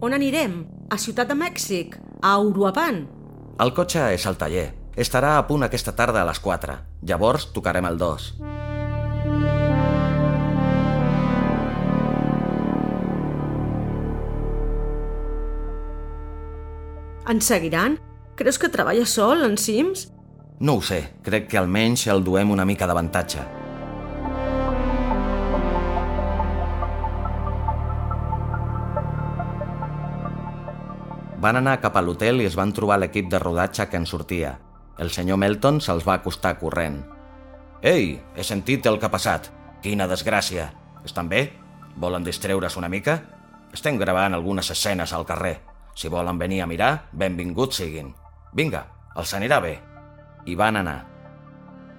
On 0.00 0.14
anirem? 0.14 0.64
A 0.90 0.96
Ciutat 0.96 1.28
de 1.28 1.36
Mèxic? 1.36 1.98
A 2.22 2.38
Uruapan? 2.40 3.04
El 3.60 3.74
cotxe 3.74 4.08
és 4.14 4.26
al 4.26 4.38
taller. 4.40 4.77
Estarà 4.98 5.36
a 5.38 5.44
punt 5.46 5.62
aquesta 5.62 5.92
tarda 5.94 6.24
a 6.24 6.26
les 6.26 6.40
4. 6.42 6.74
Llavors 7.06 7.44
tocarem 7.54 7.86
el 7.86 8.00
2. 8.00 8.24
Ens 17.30 17.52
seguiran? 17.52 18.00
Creus 18.34 18.58
que 18.58 18.72
treballa 18.74 19.06
sol, 19.06 19.46
en 19.46 19.54
Sims? 19.54 20.08
No 20.58 20.80
ho 20.80 20.82
sé. 20.82 21.04
Crec 21.22 21.46
que 21.52 21.62
almenys 21.62 22.08
el 22.10 22.26
duem 22.26 22.50
una 22.50 22.66
mica 22.66 22.90
d'avantatge. 22.90 23.46
Van 31.38 31.62
anar 31.62 31.78
cap 31.78 31.94
a 31.94 32.02
l'hotel 32.02 32.42
i 32.42 32.50
es 32.50 32.58
van 32.58 32.74
trobar 32.74 32.98
l'equip 32.98 33.30
de 33.30 33.38
rodatge 33.38 33.86
que 33.86 34.02
en 34.02 34.10
sortia. 34.10 34.58
El 34.98 35.12
senyor 35.14 35.38
Melton 35.38 35.78
se'ls 35.80 36.06
va 36.06 36.16
acostar 36.18 36.56
corrent. 36.58 36.98
Ei, 37.86 38.16
he 38.34 38.44
sentit 38.44 38.86
el 38.90 38.98
que 38.98 39.06
ha 39.06 39.12
passat. 39.14 39.46
Quina 39.82 40.08
desgràcia. 40.10 40.72
Estan 41.06 41.28
bé? 41.30 41.44
Volen 41.96 42.24
distreure's 42.26 42.76
una 42.76 42.90
mica? 42.90 43.20
Estem 43.72 43.98
gravant 44.00 44.34
algunes 44.34 44.70
escenes 44.74 45.12
al 45.12 45.26
carrer. 45.26 45.60
Si 45.94 46.10
volen 46.10 46.38
venir 46.38 46.62
a 46.62 46.66
mirar, 46.66 47.08
benvinguts 47.12 47.78
siguin. 47.78 48.10
Vinga, 48.54 48.86
els 49.14 49.34
anirà 49.38 49.60
bé. 49.62 49.76
I 50.46 50.56
van 50.58 50.80
anar. 50.80 50.98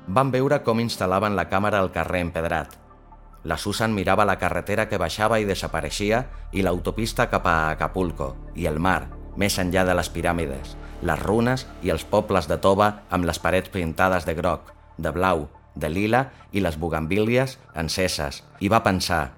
Van 0.08 0.32
veure 0.34 0.60
com 0.66 0.82
instal·laven 0.84 1.38
la 1.38 1.48
càmera 1.48 1.80
al 1.80 1.92
carrer 1.96 2.26
empedrat. 2.26 2.76
La 3.44 3.56
Susan 3.56 3.94
mirava 3.96 4.26
la 4.28 4.40
carretera 4.40 4.90
que 4.90 5.00
baixava 5.00 5.40
i 5.40 5.48
desapareixia 5.48 6.26
i 6.52 6.66
l'autopista 6.66 7.30
cap 7.32 7.48
a 7.48 7.56
Acapulco 7.78 8.34
i 8.56 8.68
el 8.68 8.80
mar, 8.84 9.19
més 9.40 9.58
enllà 9.62 9.86
de 9.88 9.96
les 9.96 10.12
piràmides, 10.12 10.76
les 11.02 11.24
runes 11.24 11.66
i 11.82 11.94
els 11.94 12.04
pobles 12.04 12.50
de 12.52 12.60
tova 12.60 12.92
amb 13.10 13.26
les 13.26 13.40
parets 13.40 13.72
pintades 13.72 14.28
de 14.28 14.36
groc, 14.36 14.74
de 14.98 15.12
blau, 15.16 15.48
de 15.80 15.90
lila 15.90 16.26
i 16.52 16.62
les 16.62 16.78
bugambílies 16.78 17.58
enceses, 17.80 18.44
i 18.60 18.68
va 18.68 18.84
pensar 18.84 19.30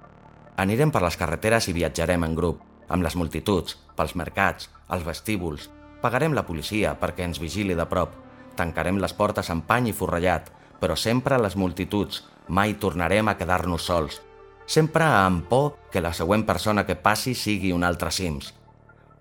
anirem 0.62 0.90
per 0.92 1.02
les 1.02 1.16
carreteres 1.16 1.68
i 1.68 1.76
viatjarem 1.76 2.24
en 2.26 2.34
grup, 2.36 2.60
amb 2.92 3.04
les 3.06 3.16
multituds, 3.16 3.78
pels 3.96 4.14
mercats, 4.18 4.68
els 4.92 5.04
vestíbuls, 5.06 5.68
pagarem 6.02 6.34
la 6.36 6.44
policia 6.46 6.96
perquè 7.00 7.24
ens 7.24 7.40
vigili 7.40 7.76
de 7.78 7.86
prop, 7.88 8.12
tancarem 8.58 8.98
les 9.00 9.14
portes 9.16 9.48
amb 9.50 9.64
pany 9.66 9.88
i 9.90 9.96
forrellat, 9.96 10.50
però 10.80 10.96
sempre 10.98 11.38
les 11.40 11.56
multituds, 11.56 12.24
mai 12.48 12.74
tornarem 12.74 13.30
a 13.30 13.36
quedar-nos 13.38 13.86
sols, 13.86 14.18
sempre 14.66 15.06
amb 15.06 15.46
por 15.48 15.76
que 15.92 16.02
la 16.02 16.12
següent 16.12 16.44
persona 16.46 16.84
que 16.86 16.98
passi 16.98 17.34
sigui 17.38 17.72
un 17.72 17.84
altre 17.84 18.10
Sims. 18.10 18.52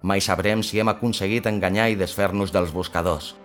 Mai 0.02 0.22
sabrem 0.22 0.64
si 0.66 0.80
hem 0.82 0.90
aconseguit 0.90 1.46
enganyar 1.46 1.92
i 1.94 1.98
desfer-nos 2.00 2.50
dels 2.54 2.74
buscadors. 2.74 3.36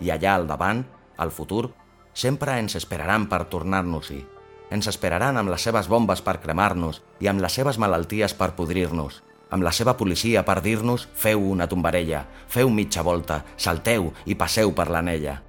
I 0.00 0.12
allà 0.12 0.34
al 0.36 0.46
davant, 0.46 0.84
al 1.16 1.32
futur, 1.32 1.70
sempre 2.12 2.58
ens 2.60 2.76
esperaran 2.76 3.28
per 3.30 3.46
tornar-nos-hi. 3.48 4.20
Ens 4.72 4.88
esperaran 4.88 5.36
amb 5.40 5.52
les 5.52 5.64
seves 5.64 5.88
bombes 5.88 6.20
per 6.24 6.38
cremar-nos 6.40 7.00
i 7.20 7.28
amb 7.32 7.40
les 7.40 7.52
seves 7.56 7.78
malalties 7.80 8.34
per 8.36 8.52
podrir-nos, 8.56 9.22
amb 9.52 9.64
la 9.64 9.72
seva 9.72 9.96
policia 10.00 10.44
per 10.48 10.60
dir-nos 10.64 11.06
feu 11.14 11.44
una 11.52 11.68
tombarella, 11.68 12.26
feu 12.48 12.72
mitja 12.72 13.04
volta, 13.04 13.42
salteu 13.56 14.12
i 14.24 14.36
passeu 14.36 14.72
per 14.76 14.88
l'anella. 14.88 15.40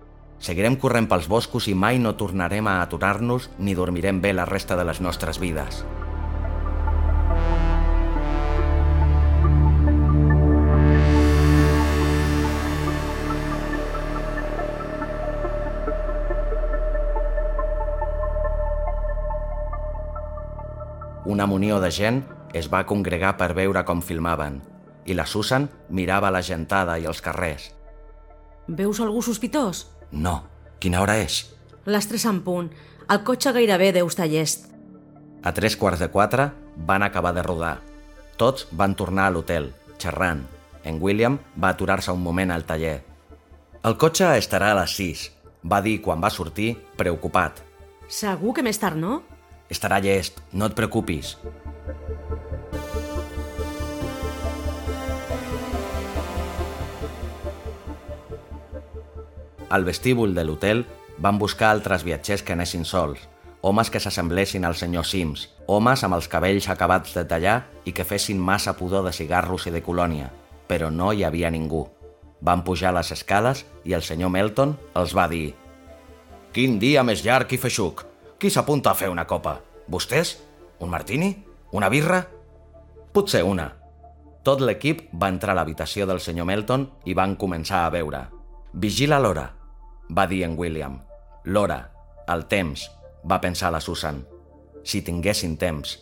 Seguirem 0.44 0.76
corrent 0.76 1.08
pels 1.08 1.30
boscos 1.32 1.70
i 1.72 1.76
mai 1.76 2.00
no 2.04 2.18
tornarem 2.20 2.68
a 2.68 2.82
aturar-nos 2.84 3.50
ni 3.60 3.76
dormirem 3.80 4.20
bé 4.20 4.36
la 4.36 4.48
resta 4.48 4.76
de 4.76 4.88
les 4.88 5.00
nostres 5.00 5.40
vides. 5.40 5.84
Una 21.26 21.46
munió 21.48 21.80
de 21.80 21.92
gent 21.92 22.24
es 22.54 22.70
va 22.72 22.86
congregar 22.86 23.36
per 23.40 23.54
veure 23.56 23.84
com 23.88 24.02
filmaven 24.02 24.62
i 25.06 25.16
la 25.16 25.26
Susan 25.28 25.68
mirava 25.90 26.32
la 26.32 26.42
gentada 26.44 26.96
i 27.00 27.08
els 27.10 27.22
carrers. 27.22 27.72
Veus 28.68 29.02
algú 29.04 29.22
sospitós? 29.22 29.88
No, 30.12 30.44
quina 30.80 31.02
hora 31.04 31.18
és? 31.20 31.44
Les 31.86 32.08
tres 32.08 32.26
en 32.30 32.40
punt. 32.46 32.72
El 33.12 33.24
cotxe 33.28 33.52
gairebé 33.52 33.92
deu 33.92 34.08
estar 34.08 34.30
llest. 34.32 34.70
A 35.44 35.52
tres 35.52 35.76
quarts 35.76 36.00
de 36.00 36.08
quatre 36.08 36.52
van 36.88 37.04
acabar 37.04 37.34
de 37.36 37.44
rodar. 37.44 37.78
Tots 38.40 38.68
van 38.72 38.96
tornar 38.96 39.28
a 39.28 39.34
l'hotel, 39.36 39.74
xerrant, 40.00 40.46
En 40.84 41.00
William 41.02 41.38
va 41.56 41.70
aturar-se 41.72 42.12
un 42.12 42.22
moment 42.22 42.52
al 42.52 42.66
taller. 42.68 42.98
El 43.88 43.96
cotxe 44.00 44.28
estarà 44.40 44.74
a 44.74 44.80
les 44.82 44.96
6, 45.00 45.22
va 45.64 45.80
dir 45.82 46.02
quan 46.04 46.22
va 46.24 46.32
sortir, 46.32 46.74
preocupat. 47.00 47.62
Segur 48.12 48.54
que 48.58 48.66
més 48.66 48.80
tard, 48.80 49.00
no? 49.00 49.22
Estarà 49.74 49.98
llest, 50.04 50.38
no 50.54 50.70
et 50.70 50.76
preocupis. 50.78 51.34
Al 59.74 59.88
vestíbul 59.88 60.36
de 60.38 60.44
l'hotel 60.46 60.84
van 61.18 61.40
buscar 61.42 61.72
altres 61.74 62.04
viatgers 62.06 62.44
que 62.46 62.54
anessin 62.54 62.86
sols, 62.86 63.18
homes 63.66 63.90
que 63.90 64.02
s'assemblessin 64.04 64.70
al 64.70 64.78
senyor 64.78 65.08
Sims, 65.10 65.48
homes 65.66 66.06
amb 66.06 66.20
els 66.20 66.30
cabells 66.30 66.70
acabats 66.70 67.18
de 67.18 67.26
tallar 67.26 67.58
i 67.90 67.96
que 67.98 68.06
fessin 68.06 68.38
massa 68.38 68.76
pudor 68.78 69.08
de 69.08 69.16
cigarros 69.18 69.66
i 69.66 69.74
de 69.74 69.82
colònia, 69.82 70.30
però 70.70 70.94
no 70.94 71.10
hi 71.14 71.26
havia 71.26 71.50
ningú. 71.50 71.88
Van 72.46 72.62
pujar 72.62 72.94
les 72.94 73.10
escales 73.18 73.66
i 73.90 73.98
el 73.98 74.06
senyor 74.06 74.30
Melton 74.30 74.78
els 74.94 75.18
va 75.18 75.26
dir 75.32 75.56
«Quin 76.54 76.78
dia 76.78 77.02
més 77.02 77.26
llarg 77.26 77.58
i 77.58 77.58
feixuc! 77.58 78.13
Qui 78.44 78.50
s'apunta 78.52 78.92
a 78.92 78.98
fer 79.00 79.08
una 79.08 79.24
copa? 79.24 79.54
Vostès? 79.88 80.34
Un 80.84 80.90
martini? 80.92 81.30
Una 81.72 81.88
birra? 81.88 82.18
Potser 83.16 83.40
una. 83.48 83.70
Tot 84.44 84.60
l'equip 84.60 85.06
va 85.16 85.30
entrar 85.32 85.54
a 85.54 85.56
l'habitació 85.62 86.04
del 86.04 86.20
senyor 86.20 86.50
Melton 86.50 86.84
i 87.08 87.16
van 87.16 87.38
començar 87.40 87.86
a 87.86 87.94
veure. 87.94 88.20
Vigila 88.74 89.22
l'hora, 89.24 89.46
va 90.12 90.28
dir 90.28 90.42
en 90.44 90.58
William. 90.60 91.00
L'hora, 91.46 91.80
el 92.36 92.44
temps, 92.52 92.84
va 93.24 93.40
pensar 93.40 93.72
la 93.72 93.80
Susan. 93.80 94.20
Si 94.84 95.06
tinguessin 95.08 95.56
temps. 95.56 95.96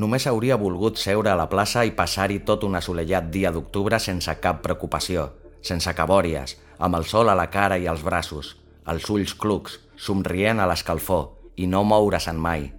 Només 0.00 0.24
hauria 0.32 0.56
volgut 0.56 0.96
seure 0.96 1.34
a 1.34 1.36
la 1.36 1.50
plaça 1.52 1.84
i 1.84 1.92
passar-hi 1.92 2.40
tot 2.48 2.64
un 2.64 2.80
assolellat 2.80 3.28
dia 3.28 3.52
d'octubre 3.52 4.00
sense 4.00 4.38
cap 4.40 4.64
preocupació, 4.64 5.34
sense 5.60 5.92
cabòries, 5.92 6.56
amb 6.78 6.96
el 6.96 7.04
sol 7.04 7.28
a 7.28 7.36
la 7.36 7.50
cara 7.52 7.76
i 7.76 7.84
als 7.84 8.00
braços, 8.00 8.56
els 8.88 9.12
ulls 9.12 9.36
clucs, 9.36 9.82
somrient 10.00 10.64
a 10.64 10.72
l'escalfor 10.72 11.43
i 11.56 11.66
no 11.66 11.84
moure-se'n 11.84 12.38
mai. 12.40 12.70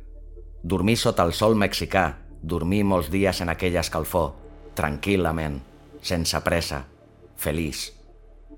Dormir 0.63 0.97
sota 0.97 1.23
el 1.23 1.34
sol 1.34 1.55
mexicà, 1.55 2.05
dormir 2.41 2.84
molts 2.84 3.11
dies 3.13 3.41
en 3.41 3.51
aquella 3.53 3.84
escalfor, 3.86 4.34
tranquil·lament, 4.76 5.59
sense 6.01 6.41
pressa, 6.45 6.86
feliç. 7.38 7.91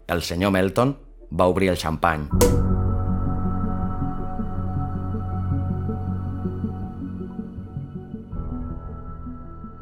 El 0.08 0.24
senyor 0.24 0.54
Melton 0.56 0.96
va 1.32 1.48
obrir 1.52 1.70
el 1.74 1.78
xampany. 1.78 2.30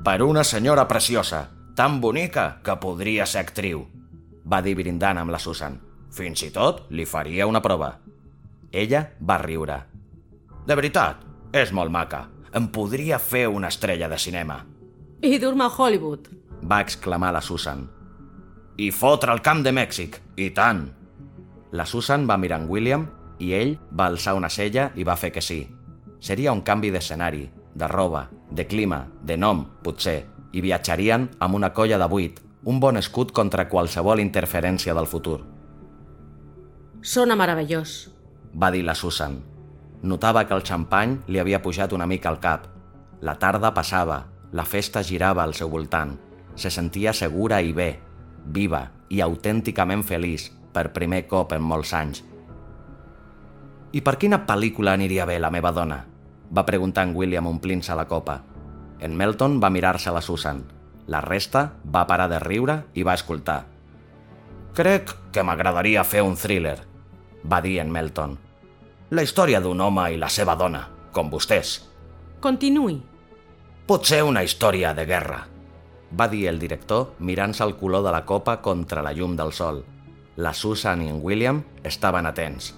Per 0.05 0.21
una 0.21 0.43
senyora 0.43 0.88
preciosa, 0.88 1.49
tan 1.75 1.99
bonica 2.01 2.59
que 2.63 2.75
podria 2.77 3.25
ser 3.25 3.41
actriu, 3.41 3.88
va 4.45 4.61
dir 4.61 4.75
brindant 4.77 5.17
amb 5.17 5.33
la 5.33 5.39
Susan. 5.41 5.79
Fins 6.13 6.43
i 6.45 6.51
tot 6.53 6.86
li 6.93 7.07
faria 7.09 7.47
una 7.49 7.61
prova. 7.61 7.89
Ella 8.71 9.01
va 9.19 9.39
riure. 9.41 9.79
De 10.66 10.74
veritat, 10.74 11.22
és 11.53 11.72
molt 11.72 11.93
maca. 11.93 12.26
Em 12.55 12.68
podria 12.74 13.20
fer 13.22 13.45
una 13.51 13.70
estrella 13.70 14.09
de 14.09 14.18
cinema. 14.18 14.63
I 15.22 15.38
dur-me 15.39 15.68
a 15.68 15.70
Hollywood. 15.70 16.32
Va 16.66 16.80
exclamar 16.82 17.32
la 17.36 17.41
Susan. 17.41 17.84
I 18.78 18.89
fotre 18.91 19.34
el 19.34 19.43
camp 19.45 19.61
de 19.63 19.72
Mèxic, 19.76 20.18
i 20.36 20.49
tant. 20.55 20.88
La 21.72 21.86
Susan 21.86 22.26
va 22.28 22.39
mirar 22.41 22.61
en 22.63 22.70
William 22.70 23.05
i 23.39 23.53
ell 23.53 23.76
va 23.91 24.09
alçar 24.09 24.34
una 24.36 24.49
cella 24.49 24.89
i 24.95 25.03
va 25.03 25.18
fer 25.20 25.32
que 25.36 25.43
sí. 25.43 25.61
Seria 26.20 26.53
un 26.55 26.63
canvi 26.66 26.89
d'escenari, 26.91 27.45
de 27.76 27.88
roba, 27.91 28.30
de 28.49 28.66
clima, 28.66 29.05
de 29.22 29.38
nom, 29.38 29.66
potser, 29.84 30.24
i 30.51 30.61
viatjarien 30.63 31.30
amb 31.39 31.55
una 31.55 31.74
colla 31.74 31.99
de 32.01 32.07
buit, 32.09 32.39
un 32.66 32.80
bon 32.80 32.97
escut 32.97 33.32
contra 33.36 33.68
qualsevol 33.70 34.24
interferència 34.24 34.95
del 34.97 35.05
futur. 35.05 35.41
Sona 37.05 37.36
meravellós, 37.38 38.07
va 38.55 38.72
dir 38.74 38.82
la 38.88 38.95
Susan. 38.95 39.43
Notava 40.05 40.43
que 40.45 40.53
el 40.53 40.61
xampany 40.61 41.15
li 41.33 41.39
havia 41.41 41.63
pujat 41.65 41.93
una 41.97 42.05
mica 42.05 42.29
al 42.29 42.37
cap. 42.37 42.67
La 43.25 43.33
tarda 43.41 43.71
passava, 43.73 44.19
la 44.53 44.65
festa 44.69 45.01
girava 45.01 45.41
al 45.41 45.55
seu 45.57 45.71
voltant. 45.73 46.11
Se 46.55 46.69
sentia 46.69 47.13
segura 47.13 47.57
i 47.61 47.73
bé, 47.73 47.87
viva 48.45 48.83
i 49.09 49.23
autènticament 49.25 50.05
feliç 50.05 50.51
per 50.75 50.91
primer 50.93 51.23
cop 51.31 51.57
en 51.57 51.65
molts 51.65 51.95
anys. 51.97 52.21
I 53.97 54.03
per 54.05 54.17
quina 54.21 54.43
pel·lícula 54.45 54.93
aniria 54.93 55.25
bé 55.25 55.39
la 55.41 55.49
meva 55.49 55.73
dona? 55.73 56.03
Va 56.53 56.67
preguntar 56.69 57.07
en 57.07 57.17
William 57.17 57.49
omplint-se 57.49 57.97
la 57.97 58.05
copa. 58.05 58.43
En 58.99 59.17
Melton 59.17 59.57
va 59.63 59.73
mirar-se 59.73 60.13
la 60.13 60.21
Susan. 60.21 60.61
La 61.07 61.21
resta 61.25 61.71
va 61.81 62.05
parar 62.05 62.29
de 62.29 62.43
riure 62.45 62.83
i 62.93 63.01
va 63.01 63.17
escoltar. 63.17 63.63
Crec 64.77 65.17
que 65.31 65.43
m'agradaria 65.43 66.03
fer 66.05 66.21
un 66.21 66.35
thriller, 66.37 66.77
va 67.41 67.61
dir 67.65 67.79
en 67.81 67.89
Melton. 67.91 68.44
La 69.16 69.24
història 69.24 69.61
d'un 69.63 69.80
home 69.80 70.09
i 70.11 70.18
la 70.20 70.28
seva 70.28 70.57
dona, 70.59 70.82
com 71.16 71.30
vostès. 71.32 71.78
Continuï. 72.43 72.97
Potser 73.88 74.26
una 74.28 74.41
història 74.43 74.91
de 74.97 75.05
guerra, 75.07 75.38
va 76.20 76.28
dir 76.28 76.47
el 76.49 76.59
director 76.59 77.13
mirant-se 77.20 77.63
el 77.63 77.78
color 77.80 78.03
de 78.03 78.11
la 78.11 78.26
copa 78.26 78.57
contra 78.61 79.03
la 79.05 79.13
llum 79.16 79.38
del 79.39 79.53
sol. 79.53 79.84
La 80.36 80.51
Susan 80.53 81.05
i 81.05 81.07
en 81.13 81.22
William 81.24 81.61
estaven 81.84 82.28
atents. 82.28 82.74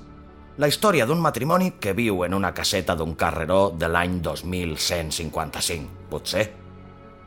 La 0.62 0.70
història 0.70 1.08
d'un 1.10 1.22
matrimoni 1.22 1.72
que 1.82 1.96
viu 1.98 2.22
en 2.26 2.38
una 2.38 2.54
caseta 2.54 2.94
d'un 2.94 3.16
carreró 3.16 3.72
de 3.74 3.90
l'any 3.90 4.20
2155, 4.22 6.06
potser? 6.12 6.46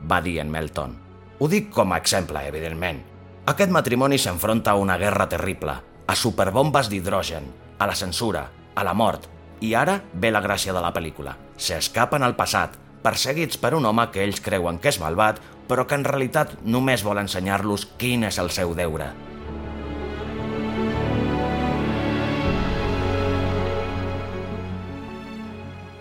Va 0.07 0.21
dir 0.23 0.39
en 0.45 0.55
Melton. 0.55 0.95
Ho 1.41 1.49
dic 1.49 1.71
com 1.75 1.91
a 1.91 1.99
exemple, 1.99 2.47
evidentment. 2.47 3.03
Aquest 3.51 3.75
matrimoni 3.75 4.19
s'enfronta 4.19 4.71
a 4.71 4.79
una 4.79 4.99
guerra 5.03 5.29
terrible, 5.29 5.77
a 6.07 6.15
superbombes 6.15 6.91
d'hidrogen, 6.91 7.47
a 7.79 7.87
la 7.87 7.95
censura, 7.95 8.47
a 8.81 8.85
la 8.87 8.97
mort, 8.97 9.29
i 9.61 9.75
ara 9.77 10.01
ve 10.15 10.31
la 10.33 10.41
gràcia 10.41 10.73
de 10.73 10.81
la 10.81 10.93
pel·lícula. 10.97 11.37
S'escapen 11.61 12.25
al 12.25 12.37
passat, 12.37 12.79
perseguits 13.05 13.61
per 13.61 13.75
un 13.77 13.85
home 13.85 14.07
que 14.13 14.25
ells 14.25 14.41
creuen 14.41 14.81
que 14.81 14.89
és 14.89 15.01
malvat, 15.01 15.41
però 15.69 15.85
que 15.87 15.99
en 15.99 16.07
realitat 16.09 16.57
només 16.65 17.05
vol 17.05 17.21
ensenyar-los 17.21 17.91
quin 18.01 18.25
és 18.27 18.41
el 18.41 18.51
seu 18.51 18.73
deure. 18.75 19.13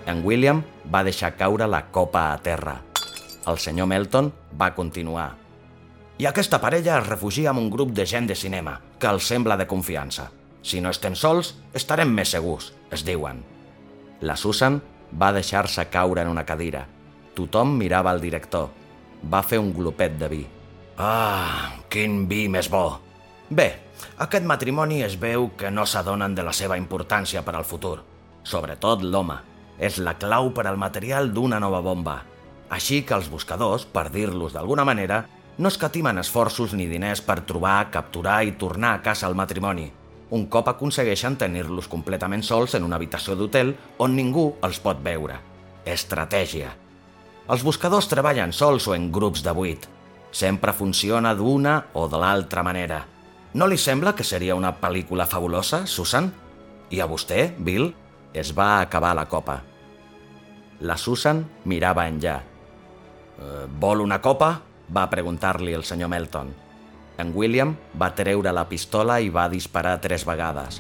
En 0.09 0.23
William 0.25 0.63
va 0.89 1.03
deixar 1.05 1.36
caure 1.38 1.67
la 1.69 1.84
copa 1.93 2.32
a 2.32 2.39
terra. 2.41 2.80
El 3.45 3.59
senyor 3.61 3.88
Melton 3.91 4.32
va 4.59 4.73
continuar. 4.73 5.30
I 6.19 6.25
aquesta 6.25 6.57
parella 6.59 6.97
es 6.97 7.07
refugia 7.07 7.51
amb 7.51 7.61
un 7.61 7.69
grup 7.69 7.93
de 7.95 8.07
gent 8.09 8.25
de 8.27 8.36
cinema, 8.36 8.80
que 8.99 9.07
els 9.07 9.27
sembla 9.30 9.55
de 9.55 9.67
confiança. 9.69 10.32
Si 10.62 10.82
no 10.82 10.91
estem 10.91 11.16
sols, 11.16 11.53
estarem 11.74 12.12
més 12.14 12.34
segurs, 12.36 12.74
es 12.91 13.05
diuen. 13.07 13.43
La 14.22 14.36
Susan 14.36 14.82
va 15.16 15.32
deixar-se 15.34 15.88
caure 15.89 16.22
en 16.22 16.32
una 16.32 16.45
cadira. 16.45 16.86
Tothom 17.36 17.78
mirava 17.80 18.12
el 18.12 18.22
director. 18.22 18.70
Va 19.32 19.43
fer 19.43 19.60
un 19.60 19.72
glopet 19.74 20.18
de 20.20 20.28
vi. 20.32 20.41
Ah, 20.99 21.80
quin 21.89 22.26
vi 22.28 22.47
més 22.51 22.68
bo! 22.72 22.99
Bé, 23.49 23.70
aquest 24.20 24.45
matrimoni 24.45 25.01
es 25.03 25.16
veu 25.20 25.49
que 25.57 25.72
no 25.72 25.86
s'adonen 25.88 26.36
de 26.36 26.43
la 26.43 26.53
seva 26.53 26.78
importància 26.78 27.41
per 27.47 27.55
al 27.55 27.66
futur. 27.66 27.97
Sobretot 28.43 29.03
l'home. 29.03 29.39
És 29.80 29.97
la 30.03 30.18
clau 30.20 30.51
per 30.51 30.68
al 30.68 30.78
material 30.78 31.32
d'una 31.32 31.60
nova 31.64 31.80
bomba. 31.80 32.18
Així 32.70 33.01
que 33.07 33.16
els 33.16 33.30
buscadors, 33.32 33.86
per 33.88 34.10
dir-los 34.12 34.53
d'alguna 34.53 34.84
manera, 34.86 35.24
no 35.57 35.72
escatimen 35.72 36.20
esforços 36.20 36.76
ni 36.76 36.86
diners 36.91 37.24
per 37.24 37.41
trobar, 37.47 37.89
capturar 37.91 38.43
i 38.43 38.57
tornar 38.60 38.93
a 38.97 39.01
casa 39.01 39.28
el 39.28 39.39
matrimoni, 39.39 39.88
un 40.30 40.45
cop 40.45 40.67
aconsegueixen 40.69 41.38
tenir-los 41.41 41.88
completament 41.89 42.43
sols 42.45 42.75
en 42.77 42.86
una 42.86 42.99
habitació 42.99 43.36
d'hotel 43.36 43.73
on 43.97 44.13
ningú 44.15 44.51
els 44.65 44.80
pot 44.84 44.99
veure. 45.01 45.39
Estratègia. 45.89 46.69
Els 47.49 47.63
buscadors 47.65 48.09
treballen 48.11 48.53
sols 48.53 48.86
o 48.88 48.93
en 48.93 49.09
grups 49.11 49.41
de 49.41 49.53
vuit. 49.57 49.88
Sempre 50.32 50.73
funciona 50.73 51.34
d'una 51.34 51.80
o 51.97 52.05
de 52.07 52.19
l'altra 52.21 52.61
manera. 52.63 53.01
No 53.57 53.65
li 53.65 53.80
sembla 53.82 54.13
que 54.13 54.23
seria 54.23 54.55
una 54.55 54.75
pel·lícula 54.77 55.25
fabulosa, 55.25 55.88
Susan? 55.89 56.30
I 56.93 57.01
a 57.01 57.09
vostè, 57.09 57.49
Bill? 57.57 57.89
Es 58.34 58.53
va 58.53 58.80
acabar 58.84 59.15
la 59.17 59.25
copa. 59.25 59.57
La 60.86 60.95
Susan 60.97 61.41
mirava 61.65 62.05
enllà. 62.05 62.38
Eh, 62.38 63.65
vol 63.82 64.05
una 64.05 64.21
copa? 64.21 64.59
va 64.89 65.09
preguntar-li 65.09 65.73
el 65.73 65.84
senyor 65.86 66.09
Melton. 66.09 66.53
En 67.20 67.34
William 67.36 67.74
va 67.99 68.13
treure 68.15 68.53
la 68.55 68.63
pistola 68.70 69.17
i 69.20 69.28
va 69.28 69.49
disparar 69.51 69.97
tres 69.99 70.24
vegades. 70.24 70.80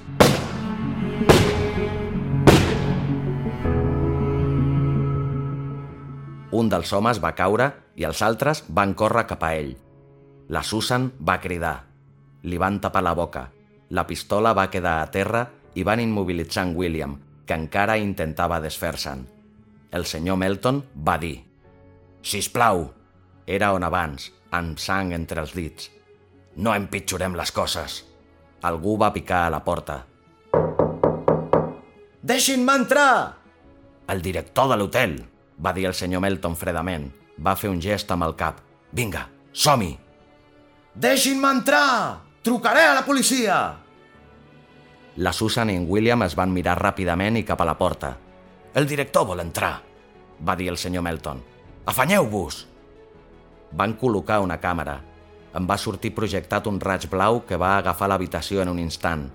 Un 6.55 6.71
dels 6.71 6.93
homes 6.95 7.19
va 7.19 7.33
caure 7.35 7.67
i 7.99 8.07
els 8.07 8.23
altres 8.23 8.63
van 8.79 8.95
córrer 8.95 9.25
cap 9.27 9.43
a 9.43 9.51
ell. 9.59 9.73
La 10.47 10.63
Susan 10.63 11.11
va 11.19 11.37
cridar. 11.43 11.75
Li 12.47 12.57
van 12.57 12.79
tapar 12.79 13.03
la 13.03 13.13
boca. 13.19 13.49
La 13.91 14.07
pistola 14.07 14.55
va 14.55 14.69
quedar 14.71 15.01
a 15.01 15.11
terra 15.11 15.43
i 15.75 15.83
van 15.83 15.99
immobilitzar 15.99 16.69
en 16.69 16.75
William, 16.79 17.19
que 17.45 17.53
encara 17.57 17.99
intentava 17.99 18.63
desfer-se'n. 18.63 19.27
El 19.91 20.07
senyor 20.07 20.39
Melton 20.39 20.83
va 20.95 21.19
dir 21.19 21.35
«Si 22.23 22.41
plau!» 22.53 22.87
Era 23.45 23.73
on 23.73 23.83
abans, 23.83 24.31
amb 24.51 24.77
sang 24.79 25.11
entre 25.13 25.41
els 25.41 25.55
dits. 25.57 25.98
No 26.55 26.73
empitjorem 26.75 27.35
les 27.35 27.51
coses. 27.51 28.03
Algú 28.61 28.97
va 28.99 29.13
picar 29.13 29.45
a 29.45 29.51
la 29.53 29.63
porta. 29.63 30.05
Deixin-me 32.21 32.75
entrar! 32.75 33.37
El 34.09 34.21
director 34.21 34.69
de 34.69 34.77
l'hotel, 34.77 35.19
va 35.63 35.73
dir 35.73 35.85
el 35.89 35.93
senyor 35.93 36.21
Melton 36.21 36.55
fredament. 36.57 37.09
Va 37.39 37.55
fer 37.55 37.69
un 37.71 37.79
gest 37.81 38.11
amb 38.11 38.25
el 38.27 38.35
cap. 38.35 38.59
Vinga, 38.91 39.27
som-hi! 39.53 39.93
Deixin-me 40.95 41.51
entrar! 41.59 42.25
Trucaré 42.43 42.83
a 42.89 42.95
la 42.97 43.05
policia! 43.05 43.59
La 45.19 45.33
Susan 45.33 45.69
i 45.69 45.75
en 45.75 45.85
William 45.89 46.21
es 46.23 46.35
van 46.35 46.51
mirar 46.55 46.77
ràpidament 46.79 47.39
i 47.39 47.45
cap 47.47 47.61
a 47.61 47.67
la 47.67 47.77
porta. 47.79 48.13
El 48.73 48.87
director 48.87 49.25
vol 49.27 49.41
entrar, 49.43 49.73
va 50.45 50.55
dir 50.55 50.69
el 50.71 50.77
senyor 50.77 51.03
Melton. 51.03 51.41
Afanyeu-vos! 51.89 52.65
Van 53.75 53.95
col·locar 53.99 54.39
una 54.43 54.59
càmera. 54.61 54.99
Em 55.57 55.65
va 55.65 55.79
sortir 55.81 56.13
projectat 56.13 56.67
un 56.69 56.79
raig 56.79 57.07
blau 57.09 57.41
que 57.47 57.57
va 57.57 57.77
agafar 57.77 58.09
l'habitació 58.11 58.61
en 58.61 58.69
un 58.69 58.79
instant. 58.81 59.25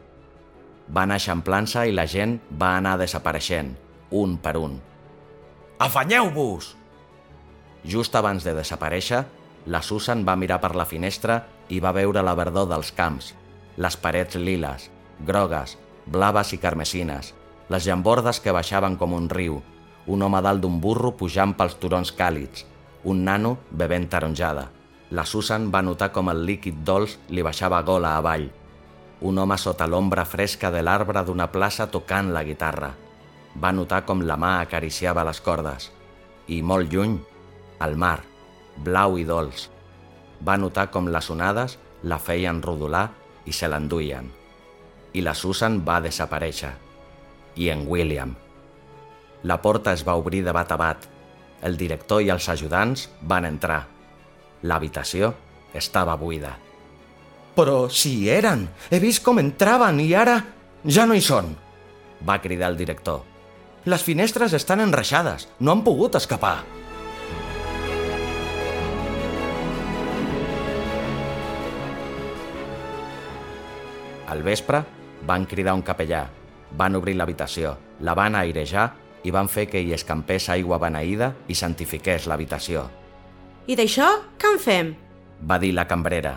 Va 0.94 1.02
anar 1.02 1.18
eixamplant-se 1.18 1.86
i 1.88 1.94
la 1.94 2.06
gent 2.06 2.36
va 2.60 2.76
anar 2.78 2.98
desapareixent, 3.00 3.72
un 4.10 4.36
per 4.38 4.56
un. 4.60 4.76
Afanyeu-vos! 5.82 6.74
Just 7.84 8.14
abans 8.16 8.44
de 8.44 8.54
desaparèixer, 8.56 9.24
la 9.66 9.80
Susan 9.82 10.22
va 10.24 10.36
mirar 10.36 10.60
per 10.60 10.74
la 10.76 10.86
finestra 10.86 11.40
i 11.68 11.80
va 11.80 11.92
veure 11.96 12.22
la 12.22 12.36
verdor 12.38 12.68
dels 12.70 12.92
camps, 12.92 13.32
les 13.76 13.96
parets 13.96 14.36
liles, 14.36 14.90
grogues, 15.26 15.78
blaves 16.06 16.52
i 16.52 16.60
carmesines, 16.60 17.32
les 17.68 17.88
llambordes 17.88 18.40
que 18.44 18.52
baixaven 18.52 18.96
com 19.00 19.16
un 19.16 19.28
riu, 19.32 19.62
un 20.06 20.22
home 20.22 20.40
dalt 20.44 20.60
d'un 20.62 20.78
burro 20.80 21.14
pujant 21.16 21.54
pels 21.56 21.78
turons 21.80 22.12
càlids, 22.12 22.66
un 23.04 23.24
nano 23.24 23.56
bevent 23.70 24.08
taronjada. 24.12 24.68
La 25.14 25.22
Susan 25.30 25.68
va 25.70 25.82
notar 25.86 26.08
com 26.10 26.26
el 26.32 26.40
líquid 26.48 26.80
dolç 26.86 27.12
li 27.30 27.42
baixava 27.46 27.78
gola 27.86 28.16
avall. 28.18 28.48
Un 29.28 29.36
home 29.38 29.58
sota 29.62 29.86
l'ombra 29.86 30.24
fresca 30.26 30.72
de 30.74 30.80
l'arbre 30.82 31.22
d'una 31.28 31.46
plaça 31.52 31.86
tocant 31.92 32.32
la 32.34 32.42
guitarra. 32.42 32.88
Va 33.62 33.70
notar 33.70 34.00
com 34.08 34.24
la 34.26 34.34
mà 34.34 34.56
acariciava 34.64 35.22
les 35.28 35.38
cordes. 35.44 35.86
I 36.50 36.58
molt 36.66 36.90
lluny, 36.90 37.14
el 37.86 37.94
mar, 37.94 38.24
blau 38.88 39.14
i 39.20 39.28
dolç. 39.28 39.68
Va 40.42 40.58
notar 40.58 40.88
com 40.90 41.06
les 41.06 41.30
onades 41.30 41.78
la 42.02 42.18
feien 42.18 42.58
rodolar 42.66 43.06
i 43.46 43.54
se 43.54 43.70
l'enduien. 43.70 44.26
I 45.14 45.22
la 45.22 45.38
Susan 45.38 45.78
va 45.86 46.02
desaparèixer. 46.02 46.74
I 47.54 47.70
en 47.70 47.86
William. 47.86 48.34
La 49.44 49.62
porta 49.62 49.94
es 49.94 50.02
va 50.02 50.18
obrir 50.18 50.42
de 50.42 50.52
bat 50.52 50.74
a 50.74 50.80
bat. 50.80 51.10
El 51.62 51.78
director 51.78 52.24
i 52.24 52.34
els 52.34 52.50
ajudants 52.50 53.12
van 53.22 53.46
entrar. 53.46 53.84
L'habitació 54.64 55.34
estava 55.76 56.16
buida. 56.16 56.54
Però 57.54 57.84
si 57.92 58.14
hi 58.22 58.30
eren! 58.32 58.64
He 58.90 58.98
vist 59.02 59.22
com 59.24 59.38
entraven 59.42 60.00
i 60.00 60.08
ara 60.16 60.38
ja 60.88 61.04
no 61.06 61.14
hi 61.14 61.22
són! 61.22 61.52
Va 62.24 62.40
cridar 62.40 62.70
el 62.72 62.78
director. 62.80 63.20
Les 63.84 64.02
finestres 64.02 64.56
estan 64.56 64.80
enreixades, 64.80 65.46
no 65.60 65.74
han 65.74 65.84
pogut 65.84 66.16
escapar. 66.16 66.56
Al 74.32 74.42
vespre 74.42 74.80
van 75.28 75.44
cridar 75.44 75.76
un 75.76 75.84
capellà, 75.84 76.24
van 76.72 76.96
obrir 76.96 77.18
l'habitació, 77.20 77.76
la 78.00 78.16
van 78.16 78.40
airejar 78.40 78.88
i 79.24 79.30
van 79.30 79.48
fer 79.52 79.68
que 79.68 79.84
hi 79.84 79.92
escampés 79.92 80.48
aigua 80.48 80.80
beneïda 80.80 81.34
i 81.48 81.54
santifiqués 81.54 82.26
l'habitació. 82.26 82.88
I 83.64 83.76
d'això 83.80 84.06
què 84.36 84.50
en 84.52 84.58
fem? 84.60 84.88
Va 85.48 85.56
dir 85.60 85.72
la 85.72 85.86
cambrera. 85.88 86.34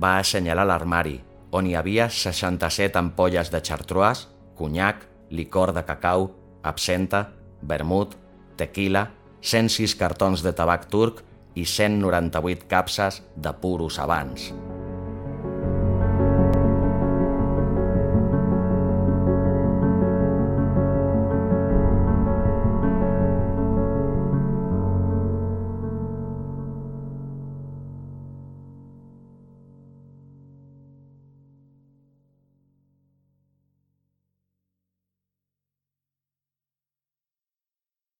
Va 0.00 0.16
assenyalar 0.22 0.64
l'armari, 0.64 1.18
on 1.52 1.68
hi 1.68 1.74
havia 1.76 2.08
67 2.08 2.96
ampolles 2.96 3.52
de 3.52 3.60
chartreuse, 3.60 4.30
conyac, 4.56 5.04
licor 5.30 5.74
de 5.76 5.84
cacau, 5.84 6.30
absenta, 6.64 7.26
vermut, 7.60 8.16
tequila, 8.56 9.10
106 9.42 9.96
cartons 10.00 10.42
de 10.42 10.54
tabac 10.56 10.88
turc 10.88 11.20
i 11.56 11.66
198 11.68 12.64
capses 12.72 13.20
de 13.36 13.52
puros 13.60 14.00
abans. 14.00 14.50